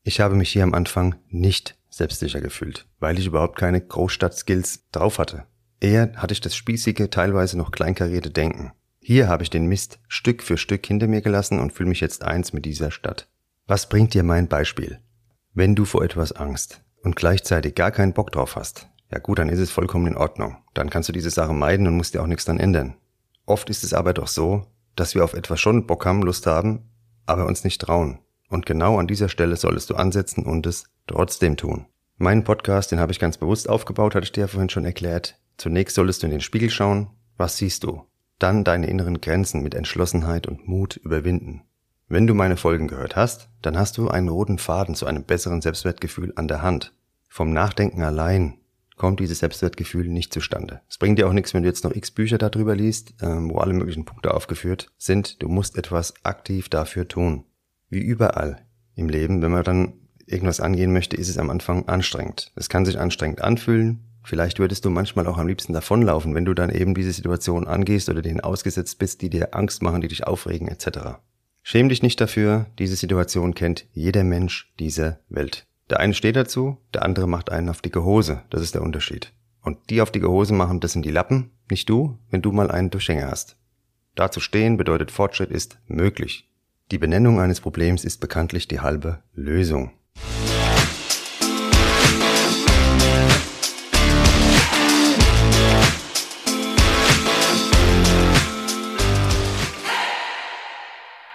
Ich 0.09 0.19
habe 0.19 0.33
mich 0.33 0.49
hier 0.49 0.63
am 0.63 0.73
Anfang 0.73 1.13
nicht 1.29 1.77
selbstsicher 1.91 2.41
gefühlt, 2.41 2.87
weil 2.99 3.19
ich 3.19 3.27
überhaupt 3.27 3.59
keine 3.59 3.79
Großstadt-Skills 3.79 4.89
drauf 4.91 5.19
hatte. 5.19 5.43
Eher 5.79 6.13
hatte 6.15 6.33
ich 6.33 6.41
das 6.41 6.55
spießige, 6.55 7.11
teilweise 7.11 7.59
noch 7.59 7.69
kleinkarierte 7.69 8.31
Denken. 8.31 8.71
Hier 9.01 9.27
habe 9.27 9.43
ich 9.43 9.51
den 9.51 9.67
Mist 9.67 9.99
Stück 10.07 10.41
für 10.41 10.57
Stück 10.57 10.83
hinter 10.83 11.05
mir 11.05 11.21
gelassen 11.21 11.59
und 11.59 11.73
fühle 11.73 11.89
mich 11.89 11.99
jetzt 11.99 12.23
eins 12.23 12.53
mit 12.53 12.65
dieser 12.65 12.89
Stadt. 12.89 13.29
Was 13.67 13.87
bringt 13.87 14.15
dir 14.15 14.23
mein 14.23 14.47
Beispiel? 14.47 14.97
Wenn 15.53 15.75
du 15.75 15.85
vor 15.85 16.03
etwas 16.03 16.31
Angst 16.31 16.81
und 17.03 17.15
gleichzeitig 17.15 17.75
gar 17.75 17.91
keinen 17.91 18.13
Bock 18.13 18.31
drauf 18.31 18.55
hast, 18.55 18.87
ja 19.11 19.19
gut, 19.19 19.37
dann 19.37 19.49
ist 19.49 19.59
es 19.59 19.69
vollkommen 19.69 20.07
in 20.07 20.17
Ordnung. 20.17 20.57
Dann 20.73 20.89
kannst 20.89 21.09
du 21.09 21.13
diese 21.13 21.29
Sache 21.29 21.53
meiden 21.53 21.85
und 21.85 21.95
musst 21.95 22.15
dir 22.15 22.23
auch 22.23 22.27
nichts 22.27 22.45
dann 22.45 22.59
ändern. 22.59 22.95
Oft 23.45 23.69
ist 23.69 23.83
es 23.83 23.93
aber 23.93 24.15
doch 24.15 24.27
so, 24.27 24.65
dass 24.95 25.13
wir 25.13 25.23
auf 25.23 25.35
etwas 25.35 25.59
schon 25.59 25.85
Bock 25.85 26.07
haben, 26.07 26.23
Lust 26.23 26.47
haben, 26.47 26.89
aber 27.27 27.45
uns 27.45 27.63
nicht 27.63 27.79
trauen. 27.79 28.17
Und 28.49 28.65
genau 28.65 28.97
an 28.97 29.07
dieser 29.07 29.29
Stelle 29.29 29.55
solltest 29.55 29.89
du 29.89 29.95
ansetzen 29.95 30.45
und 30.45 30.65
es 30.65 30.85
trotzdem 31.07 31.55
tun. 31.55 31.85
Meinen 32.17 32.43
Podcast, 32.43 32.91
den 32.91 32.99
habe 32.99 33.11
ich 33.13 33.19
ganz 33.19 33.37
bewusst 33.37 33.69
aufgebaut, 33.69 34.15
hatte 34.15 34.25
ich 34.25 34.31
dir 34.31 34.41
ja 34.41 34.47
vorhin 34.47 34.69
schon 34.69 34.85
erklärt. 34.85 35.39
Zunächst 35.57 35.95
solltest 35.95 36.21
du 36.21 36.27
in 36.27 36.31
den 36.31 36.41
Spiegel 36.41 36.69
schauen. 36.69 37.07
Was 37.37 37.57
siehst 37.57 37.83
du? 37.83 38.03
Dann 38.39 38.63
deine 38.63 38.87
inneren 38.87 39.21
Grenzen 39.21 39.61
mit 39.61 39.75
Entschlossenheit 39.75 40.47
und 40.47 40.67
Mut 40.67 40.97
überwinden. 40.97 41.61
Wenn 42.07 42.25
du 42.25 42.33
meine 42.33 42.57
Folgen 42.57 42.87
gehört 42.87 43.15
hast, 43.15 43.49
dann 43.61 43.77
hast 43.77 43.97
du 43.97 44.09
einen 44.09 44.29
roten 44.29 44.57
Faden 44.57 44.95
zu 44.95 45.05
einem 45.05 45.23
besseren 45.23 45.61
Selbstwertgefühl 45.61 46.33
an 46.35 46.47
der 46.47 46.61
Hand. 46.61 46.93
Vom 47.27 47.53
Nachdenken 47.53 48.01
allein 48.01 48.55
kommt 48.95 49.19
dieses 49.19 49.39
Selbstwertgefühl 49.39 50.07
nicht 50.07 50.33
zustande. 50.33 50.81
Es 50.89 50.97
bringt 50.97 51.19
dir 51.19 51.27
auch 51.27 51.33
nichts, 51.33 51.53
wenn 51.53 51.63
du 51.63 51.69
jetzt 51.69 51.83
noch 51.83 51.95
x 51.95 52.11
Bücher 52.11 52.37
darüber 52.37 52.75
liest, 52.75 53.13
ähm, 53.21 53.49
wo 53.49 53.59
alle 53.59 53.73
möglichen 53.73 54.05
Punkte 54.05 54.33
aufgeführt 54.33 54.91
sind. 54.97 55.41
Du 55.41 55.47
musst 55.47 55.77
etwas 55.77 56.13
aktiv 56.23 56.67
dafür 56.67 57.07
tun. 57.07 57.45
Wie 57.89 57.99
überall 57.99 58.65
im 58.95 59.09
Leben, 59.09 59.41
wenn 59.41 59.51
man 59.51 59.63
dann 59.63 59.93
irgendwas 60.25 60.59
angehen 60.59 60.93
möchte, 60.93 61.17
ist 61.17 61.29
es 61.29 61.37
am 61.37 61.49
Anfang 61.49 61.87
anstrengend. 61.87 62.51
Es 62.55 62.69
kann 62.69 62.85
sich 62.85 62.99
anstrengend 62.99 63.41
anfühlen. 63.41 64.05
Vielleicht 64.23 64.59
würdest 64.59 64.85
du 64.85 64.89
manchmal 64.89 65.25
auch 65.27 65.37
am 65.37 65.47
liebsten 65.47 65.73
davonlaufen, 65.73 66.35
wenn 66.35 66.45
du 66.45 66.53
dann 66.53 66.69
eben 66.69 66.93
diese 66.93 67.11
Situation 67.11 67.67
angehst 67.67 68.09
oder 68.09 68.21
denen 68.21 68.41
ausgesetzt 68.41 68.99
bist, 68.99 69.21
die 69.21 69.29
dir 69.29 69.55
Angst 69.55 69.81
machen, 69.81 70.01
die 70.01 70.07
dich 70.07 70.27
aufregen 70.27 70.67
etc. 70.67 71.17
Schäm 71.63 71.89
dich 71.89 72.03
nicht 72.03 72.21
dafür, 72.21 72.67
diese 72.77 72.95
Situation 72.95 73.55
kennt 73.55 73.87
jeder 73.93 74.23
Mensch 74.23 74.71
dieser 74.79 75.19
Welt. 75.29 75.65
Der 75.89 75.99
eine 75.99 76.13
steht 76.13 76.35
dazu, 76.35 76.77
der 76.93 77.03
andere 77.03 77.27
macht 77.27 77.51
einen 77.51 77.69
auf 77.69 77.81
dicke 77.81 78.03
Hose. 78.03 78.43
Das 78.49 78.61
ist 78.61 78.75
der 78.75 78.83
Unterschied. 78.83 79.33
Und 79.61 79.77
die 79.89 80.01
auf 80.01 80.11
dicke 80.11 80.29
Hose 80.29 80.53
machen, 80.53 80.79
das 80.79 80.91
sind 80.91 81.05
die 81.05 81.11
Lappen, 81.11 81.51
nicht 81.69 81.89
du, 81.89 82.17
wenn 82.29 82.41
du 82.41 82.51
mal 82.51 82.69
einen 82.69 82.91
Durchhänger 82.91 83.29
hast. 83.31 83.57
Da 84.15 84.29
zu 84.29 84.39
stehen 84.39 84.77
bedeutet 84.77 85.11
Fortschritt 85.11 85.49
ist 85.49 85.79
möglich. 85.87 86.48
Die 86.91 86.97
Benennung 86.97 87.39
eines 87.39 87.61
Problems 87.61 88.03
ist 88.03 88.19
bekanntlich 88.19 88.67
die 88.67 88.79
halbe 88.79 89.19
Lösung. 89.35 89.91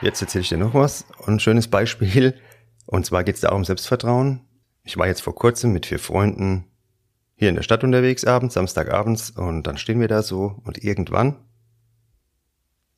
Jetzt 0.00 0.20
erzähle 0.20 0.42
ich 0.42 0.48
dir 0.48 0.58
noch 0.58 0.74
was. 0.74 1.04
Ein 1.24 1.38
schönes 1.38 1.68
Beispiel. 1.68 2.34
Und 2.86 3.06
zwar 3.06 3.22
geht 3.22 3.36
es 3.36 3.42
da 3.42 3.52
um 3.52 3.64
Selbstvertrauen. 3.64 4.40
Ich 4.82 4.96
war 4.96 5.06
jetzt 5.06 5.22
vor 5.22 5.36
kurzem 5.36 5.72
mit 5.72 5.86
vier 5.86 6.00
Freunden 6.00 6.64
hier 7.36 7.48
in 7.48 7.54
der 7.54 7.62
Stadt 7.62 7.84
unterwegs 7.84 8.24
abends, 8.24 8.54
Samstagabends, 8.54 9.30
und 9.30 9.68
dann 9.68 9.78
stehen 9.78 10.00
wir 10.00 10.08
da 10.08 10.22
so 10.22 10.60
und 10.64 10.82
irgendwann 10.82 11.43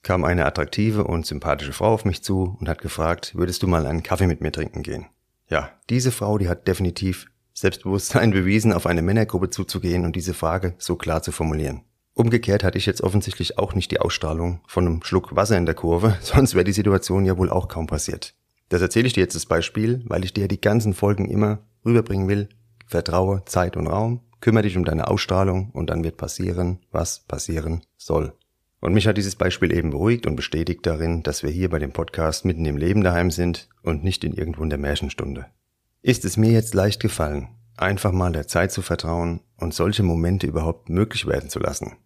kam 0.07 0.25
eine 0.25 0.47
attraktive 0.47 1.03
und 1.03 1.27
sympathische 1.27 1.73
Frau 1.73 1.93
auf 1.93 2.05
mich 2.05 2.23
zu 2.23 2.57
und 2.61 2.69
hat 2.69 2.81
gefragt, 2.81 3.35
würdest 3.35 3.65
du 3.65 3.67
mal 3.67 3.87
einen 3.87 4.05
Kaffee 4.05 4.29
mit 4.29 4.41
mir 4.41 4.53
trinken 4.53 4.85
gehen? 4.85 5.07
Ja, 5.49 5.73
diese 5.91 6.13
Frau, 6.13 6.39
die 6.39 6.49
hat 6.49 6.69
definitiv 6.69 7.27
Selbstbewusstsein 7.55 8.31
bewiesen, 8.31 8.73
auf 8.73 8.87
eine 8.87 9.03
Männergruppe 9.03 9.51
zuzugehen 9.51 10.05
und 10.05 10.15
diese 10.15 10.33
Frage 10.33 10.75
so 10.79 10.95
klar 10.95 11.23
zu 11.23 11.33
formulieren. 11.33 11.83
Umgekehrt 12.15 12.63
hatte 12.63 12.79
ich 12.79 12.87
jetzt 12.87 13.01
offensichtlich 13.01 13.59
auch 13.59 13.75
nicht 13.75 13.91
die 13.91 13.99
Ausstrahlung 13.99 14.61
von 14.69 14.87
einem 14.87 15.03
Schluck 15.03 15.35
Wasser 15.35 15.59
in 15.59 15.67
der 15.67 15.75
Kurve, 15.75 16.17
sonst 16.23 16.55
wäre 16.55 16.65
die 16.65 16.73
Situation 16.73 17.25
ja 17.25 17.37
wohl 17.37 17.51
auch 17.51 17.67
kaum 17.67 17.89
passiert. 17.89 18.35
Das 18.69 18.83
erzähle 18.83 19.09
ich 19.09 19.13
dir 19.13 19.23
jetzt 19.23 19.35
das 19.35 19.47
Beispiel, 19.47 20.05
weil 20.07 20.25
ich 20.25 20.33
dir 20.33 20.47
die 20.47 20.61
ganzen 20.61 20.95
Folgen 20.95 21.29
immer 21.29 21.59
rüberbringen 21.85 22.29
will. 22.29 22.49
Vertraue 22.87 23.43
Zeit 23.47 23.77
und 23.77 23.89
Raum, 23.89 24.21
kümmere 24.41 24.63
dich 24.63 24.77
um 24.77 24.85
deine 24.85 25.09
Ausstrahlung 25.09 25.71
und 25.73 25.91
dann 25.91 26.05
wird 26.05 26.17
passieren, 26.17 26.79
was 26.93 27.25
passieren 27.27 27.83
soll. 27.97 28.33
Und 28.87 28.95
mich 28.95 29.09
hat 29.09 29.17
dieses 29.17 29.35
Beispiel 29.35 29.77
eben 29.77 29.91
beruhigt 29.91 30.29
und 30.29 30.37
bestätigt 30.37 30.87
darin, 30.87 31.25
dass 31.25 31.43
wir 31.43 31.51
hier 31.51 31.69
bei 31.69 31.81
dem 31.81 31.91
Podcast 31.91 32.45
mitten 32.45 32.65
im 32.67 32.77
Leben 32.77 33.03
daheim 33.03 33.33
sind 33.33 33.69
und 33.83 34.05
nicht 34.05 34.23
in 34.23 34.33
irgendwo 34.33 34.63
in 34.63 34.71
der 34.71 34.79
Märchenstunde. 34.79 35.47
Ist 36.03 36.25
es 36.25 36.37
mir 36.37 36.53
jetzt 36.53 36.73
leicht 36.73 37.03
gefallen, 37.03 37.49
einfach 37.77 38.13
mal 38.13 38.31
der 38.31 38.47
Zeit 38.47 38.71
zu 38.71 38.83
vertrauen 38.83 39.41
und 39.57 39.75
solche 39.75 40.05
Momente 40.05 40.47
überhaupt 40.47 40.89
möglich 40.89 41.27
werden 41.27 41.51
zu 41.51 41.59
lassen? 41.59 41.97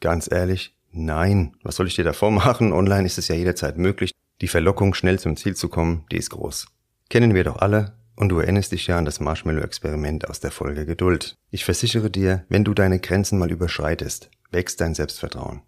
Ganz 0.00 0.28
ehrlich, 0.28 0.76
nein. 0.90 1.54
Was 1.62 1.76
soll 1.76 1.86
ich 1.86 1.94
dir 1.94 2.02
davor 2.02 2.30
machen? 2.32 2.72
Online 2.72 3.06
ist 3.06 3.16
es 3.16 3.28
ja 3.28 3.36
jederzeit 3.36 3.78
möglich. 3.78 4.10
Die 4.40 4.48
Verlockung, 4.48 4.94
schnell 4.94 5.20
zum 5.20 5.36
Ziel 5.36 5.54
zu 5.54 5.68
kommen, 5.68 6.04
die 6.10 6.16
ist 6.16 6.30
groß. 6.30 6.66
Kennen 7.10 7.34
wir 7.34 7.44
doch 7.44 7.58
alle, 7.58 7.92
und 8.16 8.30
du 8.30 8.40
erinnerst 8.40 8.72
dich 8.72 8.88
ja 8.88 8.98
an 8.98 9.04
das 9.04 9.20
Marshmallow-Experiment 9.20 10.28
aus 10.28 10.40
der 10.40 10.50
Folge 10.50 10.84
Geduld. 10.84 11.36
Ich 11.52 11.64
versichere 11.64 12.10
dir, 12.10 12.44
wenn 12.48 12.64
du 12.64 12.74
deine 12.74 12.98
Grenzen 12.98 13.38
mal 13.38 13.52
überschreitest, 13.52 14.32
wächst 14.50 14.80
dein 14.80 14.96
Selbstvertrauen. 14.96 15.62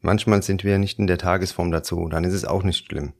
Manchmal 0.00 0.42
sind 0.42 0.64
wir 0.64 0.78
nicht 0.78 0.98
in 0.98 1.06
der 1.06 1.18
Tagesform 1.18 1.70
dazu, 1.70 2.08
dann 2.08 2.24
ist 2.24 2.34
es 2.34 2.44
auch 2.44 2.62
nicht 2.62 2.86
schlimm. 2.86 3.12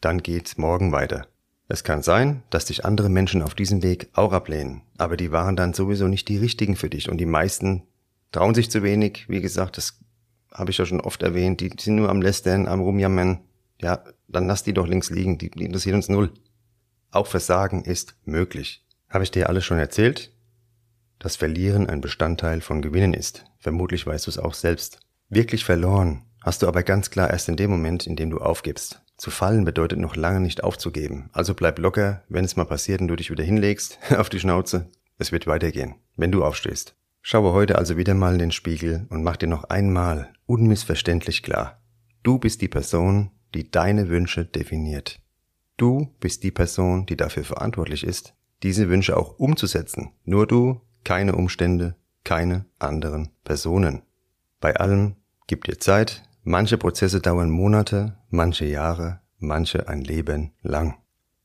Dann 0.00 0.22
geht's 0.22 0.58
morgen 0.58 0.92
weiter. 0.92 1.26
Es 1.68 1.84
kann 1.84 2.02
sein, 2.02 2.42
dass 2.50 2.66
dich 2.66 2.84
andere 2.84 3.08
Menschen 3.08 3.42
auf 3.42 3.54
diesem 3.54 3.82
Weg 3.82 4.08
auch 4.14 4.32
ablehnen, 4.32 4.82
aber 4.96 5.16
die 5.16 5.32
waren 5.32 5.56
dann 5.56 5.74
sowieso 5.74 6.08
nicht 6.08 6.28
die 6.28 6.38
richtigen 6.38 6.76
für 6.76 6.88
dich 6.88 7.10
und 7.10 7.18
die 7.18 7.26
meisten 7.26 7.82
trauen 8.32 8.54
sich 8.54 8.70
zu 8.70 8.82
wenig. 8.82 9.26
Wie 9.28 9.40
gesagt, 9.40 9.76
das 9.76 9.98
habe 10.52 10.70
ich 10.70 10.78
ja 10.78 10.86
schon 10.86 11.00
oft 11.00 11.22
erwähnt, 11.22 11.60
die 11.60 11.70
sind 11.78 11.96
nur 11.96 12.08
am 12.08 12.22
Lästern, 12.22 12.68
am 12.68 12.80
Rumjammern. 12.80 13.40
Ja, 13.80 14.02
dann 14.28 14.46
lass 14.46 14.62
die 14.62 14.72
doch 14.72 14.86
links 14.86 15.10
liegen, 15.10 15.38
die, 15.38 15.50
die 15.50 15.64
interessieren 15.64 15.96
uns 15.96 16.08
null. 16.08 16.32
Auch 17.10 17.26
Versagen 17.26 17.84
ist 17.84 18.16
möglich. 18.24 18.84
Habe 19.08 19.24
ich 19.24 19.30
dir 19.30 19.48
alles 19.48 19.64
schon 19.64 19.78
erzählt? 19.78 20.32
Dass 21.18 21.36
Verlieren 21.36 21.88
ein 21.88 22.00
Bestandteil 22.00 22.60
von 22.60 22.82
Gewinnen 22.82 23.14
ist. 23.14 23.44
Vermutlich 23.58 24.06
weißt 24.06 24.26
du 24.26 24.30
es 24.30 24.38
auch 24.38 24.54
selbst. 24.54 25.00
Wirklich 25.28 25.64
verloren 25.64 26.22
hast 26.42 26.62
du 26.62 26.68
aber 26.68 26.82
ganz 26.82 27.10
klar 27.10 27.28
erst 27.28 27.50
in 27.50 27.56
dem 27.56 27.70
Moment, 27.70 28.06
in 28.06 28.16
dem 28.16 28.30
du 28.30 28.38
aufgibst. 28.38 29.02
Zu 29.18 29.30
fallen 29.30 29.66
bedeutet 29.66 29.98
noch 29.98 30.16
lange 30.16 30.40
nicht 30.40 30.64
aufzugeben. 30.64 31.28
Also 31.34 31.52
bleib 31.52 31.78
locker, 31.78 32.22
wenn 32.28 32.46
es 32.46 32.56
mal 32.56 32.64
passiert 32.64 33.02
und 33.02 33.08
du 33.08 33.16
dich 33.16 33.30
wieder 33.30 33.44
hinlegst, 33.44 33.98
auf 34.16 34.30
die 34.30 34.40
Schnauze. 34.40 34.90
Es 35.18 35.30
wird 35.30 35.46
weitergehen, 35.46 35.96
wenn 36.16 36.32
du 36.32 36.44
aufstehst. 36.44 36.94
Schaue 37.20 37.52
heute 37.52 37.76
also 37.76 37.98
wieder 37.98 38.14
mal 38.14 38.32
in 38.32 38.38
den 38.38 38.52
Spiegel 38.52 39.06
und 39.10 39.22
mach 39.22 39.36
dir 39.36 39.48
noch 39.48 39.64
einmal 39.64 40.32
unmissverständlich 40.46 41.42
klar. 41.42 41.82
Du 42.22 42.38
bist 42.38 42.62
die 42.62 42.68
Person, 42.68 43.30
die 43.54 43.70
deine 43.70 44.08
Wünsche 44.08 44.46
definiert. 44.46 45.20
Du 45.76 46.14
bist 46.20 46.42
die 46.42 46.52
Person, 46.52 47.04
die 47.04 47.16
dafür 47.16 47.44
verantwortlich 47.44 48.04
ist, 48.04 48.34
diese 48.62 48.88
Wünsche 48.88 49.16
auch 49.16 49.38
umzusetzen. 49.38 50.12
Nur 50.24 50.46
du, 50.46 50.80
keine 51.04 51.34
Umstände, 51.34 51.96
keine 52.24 52.64
anderen 52.78 53.30
Personen. 53.44 54.02
Bei 54.60 54.76
allem 54.76 55.16
gib 55.48 55.64
dir 55.64 55.78
Zeit. 55.78 56.22
Manche 56.44 56.78
Prozesse 56.78 57.20
dauern 57.20 57.50
Monate, 57.50 58.16
manche 58.30 58.64
Jahre, 58.64 59.20
manche 59.38 59.88
ein 59.88 60.02
Leben 60.02 60.52
lang. 60.62 60.94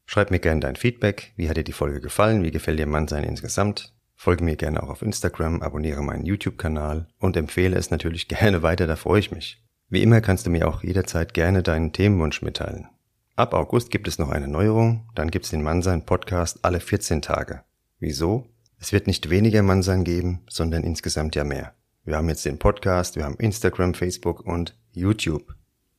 Schreib 0.06 0.30
mir 0.30 0.40
gerne 0.40 0.60
dein 0.60 0.76
Feedback. 0.76 1.34
Wie 1.36 1.50
hat 1.50 1.58
dir 1.58 1.64
die 1.64 1.72
Folge 1.72 2.00
gefallen? 2.00 2.44
Wie 2.44 2.52
gefällt 2.52 2.78
dir 2.78 2.86
Mannsein 2.86 3.24
insgesamt? 3.24 3.94
Folge 4.16 4.44
mir 4.44 4.56
gerne 4.56 4.84
auch 4.84 4.90
auf 4.90 5.02
Instagram, 5.02 5.62
abonniere 5.62 6.04
meinen 6.04 6.26
YouTube-Kanal 6.26 7.08
und 7.18 7.36
empfehle 7.36 7.76
es 7.76 7.90
natürlich 7.90 8.28
gerne 8.28 8.62
weiter, 8.62 8.86
da 8.86 8.96
freue 8.96 9.20
ich 9.20 9.32
mich. 9.32 9.62
Wie 9.90 10.04
immer 10.04 10.22
kannst 10.22 10.46
du 10.46 10.50
mir 10.50 10.68
auch 10.68 10.84
jederzeit 10.84 11.34
gerne 11.34 11.64
deinen 11.64 11.94
Themenwunsch 11.94 12.42
mitteilen. 12.42 12.88
Ab 13.36 13.54
August 13.54 13.90
gibt 13.90 14.08
es 14.08 14.20
noch 14.20 14.30
eine 14.30 14.48
Neuerung, 14.48 15.10
dann 15.16 15.32
gibt 15.32 15.46
es 15.46 15.52
den 15.52 15.64
Mannsein 15.64 16.06
Podcast 16.06 16.60
alle 16.64 16.80
14 16.80 17.22
Tage. 17.22 17.64
Wieso? 18.00 18.48
Es 18.80 18.92
wird 18.92 19.08
nicht 19.08 19.30
weniger 19.30 19.64
Mannsein 19.64 20.04
geben, 20.04 20.42
sondern 20.48 20.84
insgesamt 20.84 21.36
ja 21.36 21.44
mehr. 21.44 21.74
Wir 22.06 22.18
haben 22.18 22.28
jetzt 22.28 22.44
den 22.44 22.60
Podcast, 22.60 23.16
wir 23.16 23.24
haben 23.24 23.38
Instagram, 23.38 23.94
Facebook 23.94 24.42
und 24.46 24.78
YouTube. 24.92 25.56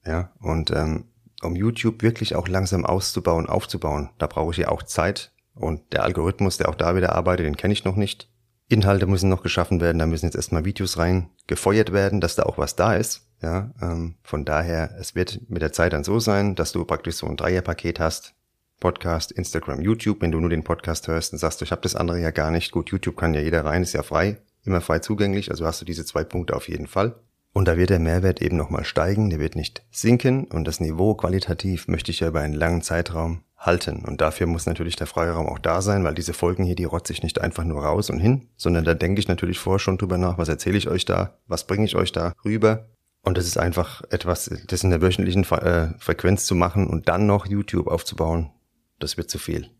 Ja, 0.07 0.33
und 0.39 0.71
ähm, 0.71 1.05
um 1.43 1.57
YouTube 1.57 2.03
wirklich 2.03 2.37
auch 2.37 2.47
langsam 2.47 2.85
auszubauen, 2.85 3.47
aufzubauen, 3.47 4.11
da 4.19 4.27
brauche 4.27 4.51
ich 4.53 4.59
ja 4.59 4.69
auch 4.69 4.83
Zeit. 4.83 5.33
Und 5.55 5.95
der 5.95 6.03
Algorithmus, 6.03 6.59
der 6.59 6.69
auch 6.69 6.75
da 6.75 6.95
wieder 6.95 7.15
arbeitet, 7.15 7.47
den 7.47 7.57
kenne 7.57 7.73
ich 7.73 7.85
noch 7.85 7.97
nicht. 7.97 8.29
Inhalte 8.69 9.07
müssen 9.07 9.31
noch 9.31 9.43
geschaffen 9.43 9.81
werden, 9.81 9.99
da 9.99 10.07
müssen 10.07 10.27
jetzt 10.27 10.35
erstmal 10.35 10.65
Videos 10.67 10.99
rein 10.99 11.31
gefeuert 11.47 11.93
werden, 11.93 12.21
dass 12.21 12.35
da 12.35 12.43
auch 12.43 12.59
was 12.59 12.77
da 12.77 12.95
ist. 12.95 13.27
Ja, 13.41 13.71
ähm, 13.81 14.17
von 14.23 14.45
daher, 14.45 14.95
es 14.99 15.15
wird 15.15 15.41
mit 15.49 15.63
der 15.63 15.73
Zeit 15.73 15.93
dann 15.93 16.05
so 16.05 16.19
sein, 16.19 16.55
dass 16.55 16.73
du 16.73 16.85
praktisch 16.85 17.17
so 17.17 17.27
ein 17.27 17.37
Dreierpaket 17.37 17.99
hast. 17.99 18.35
Podcast, 18.81 19.33
Instagram, 19.33 19.81
YouTube. 19.81 20.21
Wenn 20.21 20.33
du 20.33 20.41
nur 20.41 20.51
den 20.51 20.65
Podcast 20.65 21.09
hörst 21.09 21.33
und 21.33 21.39
sagst, 21.39 21.63
ich 21.63 21.71
habe 21.71 21.83
das 21.83 21.95
andere 21.95 22.21
ja 22.21 22.31
gar 22.31 22.51
nicht. 22.51 22.73
Gut, 22.73 22.91
YouTube 22.91 23.17
kann 23.17 23.33
ja 23.33 23.41
jeder 23.41 23.65
rein, 23.65 23.83
ist 23.83 23.93
ja 23.93 24.03
frei, 24.03 24.39
immer 24.65 24.81
frei 24.81 24.99
zugänglich. 24.99 25.51
Also 25.51 25.67
hast 25.67 25.81
du 25.81 25.85
diese 25.85 26.05
zwei 26.05 26.25
Punkte 26.25 26.57
auf 26.57 26.69
jeden 26.69 26.87
Fall. 26.87 27.17
Und 27.53 27.69
da 27.69 27.77
wird 27.77 27.91
der 27.91 28.01
Mehrwert 28.01 28.43
eben 28.43 28.57
nochmal 28.57 28.85
steigen, 28.85 29.31
der 29.31 29.39
wird 29.39 29.55
nicht 29.55 29.85
sinken 29.93 30.45
und 30.47 30.67
das 30.67 30.81
Niveau 30.81 31.15
qualitativ 31.15 31.87
möchte 31.87 32.11
ich 32.11 32.19
ja 32.19 32.27
über 32.27 32.41
einen 32.41 32.53
langen 32.53 32.83
Zeitraum 32.83 33.45
halten. 33.57 34.05
Und 34.05 34.21
dafür 34.21 34.49
muss 34.49 34.67
natürlich 34.67 34.97
der 34.97 35.07
Freiraum 35.07 35.47
auch 35.47 35.61
da 35.61 35.81
sein, 35.81 36.03
weil 36.03 36.15
diese 36.15 36.33
Folgen 36.33 36.65
hier, 36.65 36.75
die 36.75 36.85
rotze 36.85 37.13
ich 37.13 37.23
nicht 37.23 37.41
einfach 37.41 37.63
nur 37.63 37.85
raus 37.85 38.11
und 38.11 38.19
hin, 38.19 38.49
sondern 38.57 38.85
da 38.85 38.95
denke 38.95 39.21
ich 39.21 39.29
natürlich 39.29 39.61
vorher 39.61 39.79
schon 39.79 39.99
drüber 39.99 40.19
nach, 40.19 40.37
was 40.37 40.49
erzähle 40.49 40.79
ich 40.79 40.89
euch 40.89 41.05
da, 41.05 41.39
was 41.47 41.67
bringe 41.67 41.85
ich 41.85 41.95
euch 41.95 42.11
da 42.11 42.33
rüber. 42.45 42.89
Und 43.23 43.39
das 43.39 43.47
ist 43.47 43.57
einfach 43.57 44.03
etwas, 44.11 44.51
das 44.67 44.83
in 44.83 44.91
der 44.91 45.01
wöchentlichen 45.01 45.45
äh, 45.45 45.97
Frequenz 45.99 46.47
zu 46.47 46.57
machen 46.57 46.89
und 46.89 47.09
dann 47.09 47.27
noch 47.27 47.47
YouTube 47.47 47.87
aufzubauen, 47.87 48.51
das 48.99 49.17
wird 49.17 49.31
zu 49.31 49.39
viel. 49.39 49.71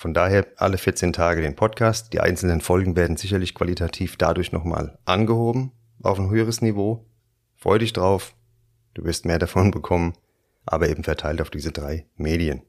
Von 0.00 0.14
daher 0.14 0.46
alle 0.56 0.78
14 0.78 1.12
Tage 1.12 1.42
den 1.42 1.54
Podcast. 1.54 2.14
Die 2.14 2.20
einzelnen 2.20 2.62
Folgen 2.62 2.96
werden 2.96 3.18
sicherlich 3.18 3.54
qualitativ 3.54 4.16
dadurch 4.16 4.50
nochmal 4.50 4.98
angehoben 5.04 5.72
auf 6.02 6.18
ein 6.18 6.30
höheres 6.30 6.62
Niveau. 6.62 7.04
Freu 7.54 7.76
dich 7.76 7.92
drauf. 7.92 8.34
Du 8.94 9.04
wirst 9.04 9.26
mehr 9.26 9.38
davon 9.38 9.70
bekommen, 9.70 10.14
aber 10.64 10.88
eben 10.88 11.04
verteilt 11.04 11.42
auf 11.42 11.50
diese 11.50 11.70
drei 11.70 12.06
Medien. 12.16 12.62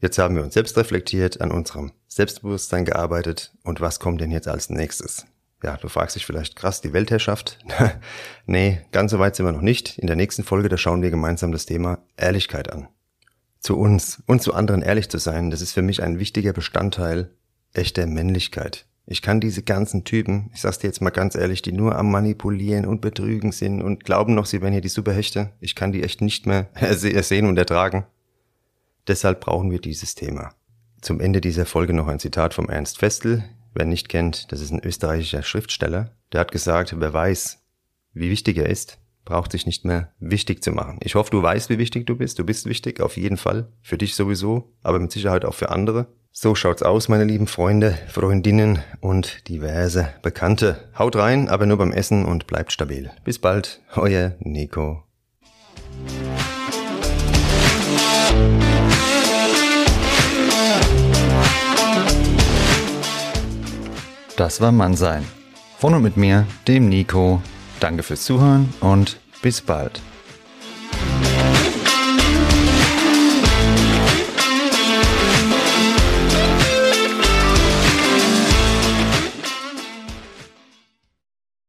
Jetzt 0.00 0.18
haben 0.18 0.36
wir 0.36 0.42
uns 0.42 0.52
selbst 0.52 0.76
reflektiert, 0.76 1.40
an 1.40 1.50
unserem 1.50 1.92
Selbstbewusstsein 2.08 2.84
gearbeitet 2.84 3.54
und 3.62 3.80
was 3.80 3.98
kommt 3.98 4.20
denn 4.20 4.30
jetzt 4.30 4.46
als 4.46 4.68
nächstes? 4.68 5.24
Ja, 5.62 5.78
du 5.78 5.88
fragst 5.88 6.14
dich 6.14 6.26
vielleicht 6.26 6.56
krass, 6.56 6.82
die 6.82 6.92
Weltherrschaft? 6.92 7.58
nee, 8.44 8.82
ganz 8.92 9.12
so 9.12 9.18
weit 9.18 9.34
sind 9.34 9.46
wir 9.46 9.52
noch 9.52 9.62
nicht. 9.62 9.96
In 9.96 10.08
der 10.08 10.16
nächsten 10.16 10.44
Folge, 10.44 10.68
da 10.68 10.76
schauen 10.76 11.00
wir 11.00 11.08
gemeinsam 11.08 11.52
das 11.52 11.64
Thema 11.64 12.04
Ehrlichkeit 12.18 12.70
an. 12.70 12.88
Zu 13.66 13.76
uns 13.76 14.22
und 14.26 14.42
zu 14.42 14.54
anderen 14.54 14.80
ehrlich 14.80 15.08
zu 15.08 15.18
sein, 15.18 15.50
das 15.50 15.60
ist 15.60 15.72
für 15.72 15.82
mich 15.82 16.00
ein 16.00 16.20
wichtiger 16.20 16.52
Bestandteil 16.52 17.32
echter 17.72 18.06
Männlichkeit. 18.06 18.86
Ich 19.06 19.22
kann 19.22 19.40
diese 19.40 19.64
ganzen 19.64 20.04
Typen, 20.04 20.52
ich 20.54 20.60
sag's 20.60 20.78
dir 20.78 20.86
jetzt 20.86 21.02
mal 21.02 21.10
ganz 21.10 21.34
ehrlich, 21.34 21.62
die 21.62 21.72
nur 21.72 21.98
am 21.98 22.12
Manipulieren 22.12 22.86
und 22.86 23.00
Betrügen 23.00 23.50
sind 23.50 23.82
und 23.82 24.04
glauben 24.04 24.36
noch, 24.36 24.46
sie 24.46 24.62
wären 24.62 24.70
hier 24.70 24.82
die 24.82 24.88
Superhechte, 24.88 25.50
ich 25.58 25.74
kann 25.74 25.90
die 25.90 26.04
echt 26.04 26.20
nicht 26.20 26.46
mehr 26.46 26.68
ersehen 26.74 27.48
und 27.48 27.58
ertragen. 27.58 28.06
Deshalb 29.08 29.40
brauchen 29.40 29.72
wir 29.72 29.80
dieses 29.80 30.14
Thema. 30.14 30.54
Zum 31.00 31.18
Ende 31.18 31.40
dieser 31.40 31.66
Folge 31.66 31.92
noch 31.92 32.06
ein 32.06 32.20
Zitat 32.20 32.54
vom 32.54 32.68
Ernst 32.68 32.98
Festel. 32.98 33.42
Wer 33.74 33.84
nicht 33.84 34.08
kennt, 34.08 34.52
das 34.52 34.60
ist 34.60 34.70
ein 34.70 34.84
österreichischer 34.84 35.42
Schriftsteller. 35.42 36.12
Der 36.32 36.38
hat 36.38 36.52
gesagt, 36.52 36.94
wer 37.00 37.12
weiß, 37.12 37.58
wie 38.14 38.30
wichtig 38.30 38.58
er 38.58 38.68
ist, 38.68 39.00
braucht 39.26 39.52
sich 39.52 39.66
nicht 39.66 39.84
mehr 39.84 40.12
wichtig 40.18 40.62
zu 40.62 40.72
machen. 40.72 40.98
Ich 41.02 41.14
hoffe, 41.14 41.30
du 41.30 41.42
weißt, 41.42 41.68
wie 41.68 41.76
wichtig 41.76 42.06
du 42.06 42.16
bist. 42.16 42.38
Du 42.38 42.44
bist 42.44 42.64
wichtig, 42.64 43.00
auf 43.00 43.18
jeden 43.18 43.36
Fall. 43.36 43.68
Für 43.82 43.98
dich 43.98 44.14
sowieso, 44.14 44.72
aber 44.82 44.98
mit 44.98 45.12
Sicherheit 45.12 45.44
auch 45.44 45.54
für 45.54 45.68
andere. 45.68 46.06
So 46.32 46.54
schaut's 46.54 46.82
aus, 46.82 47.08
meine 47.08 47.24
lieben 47.24 47.46
Freunde, 47.46 47.98
Freundinnen 48.08 48.78
und 49.00 49.48
diverse 49.48 50.08
Bekannte. 50.22 50.90
Haut 50.98 51.16
rein, 51.16 51.48
aber 51.48 51.66
nur 51.66 51.76
beim 51.76 51.92
Essen 51.92 52.24
und 52.24 52.46
bleibt 52.46 52.72
stabil. 52.72 53.10
Bis 53.24 53.38
bald, 53.38 53.82
euer 53.96 54.36
Nico. 54.38 55.02
Das 64.36 64.60
war 64.60 64.72
Mannsein. 64.72 65.24
Von 65.78 65.94
und 65.94 66.02
mit 66.02 66.16
mir, 66.16 66.46
dem 66.68 66.88
Nico. 66.88 67.40
Danke 67.80 68.02
fürs 68.02 68.24
Zuhören 68.24 68.72
und 68.80 69.18
bis 69.42 69.60
bald. 69.60 70.00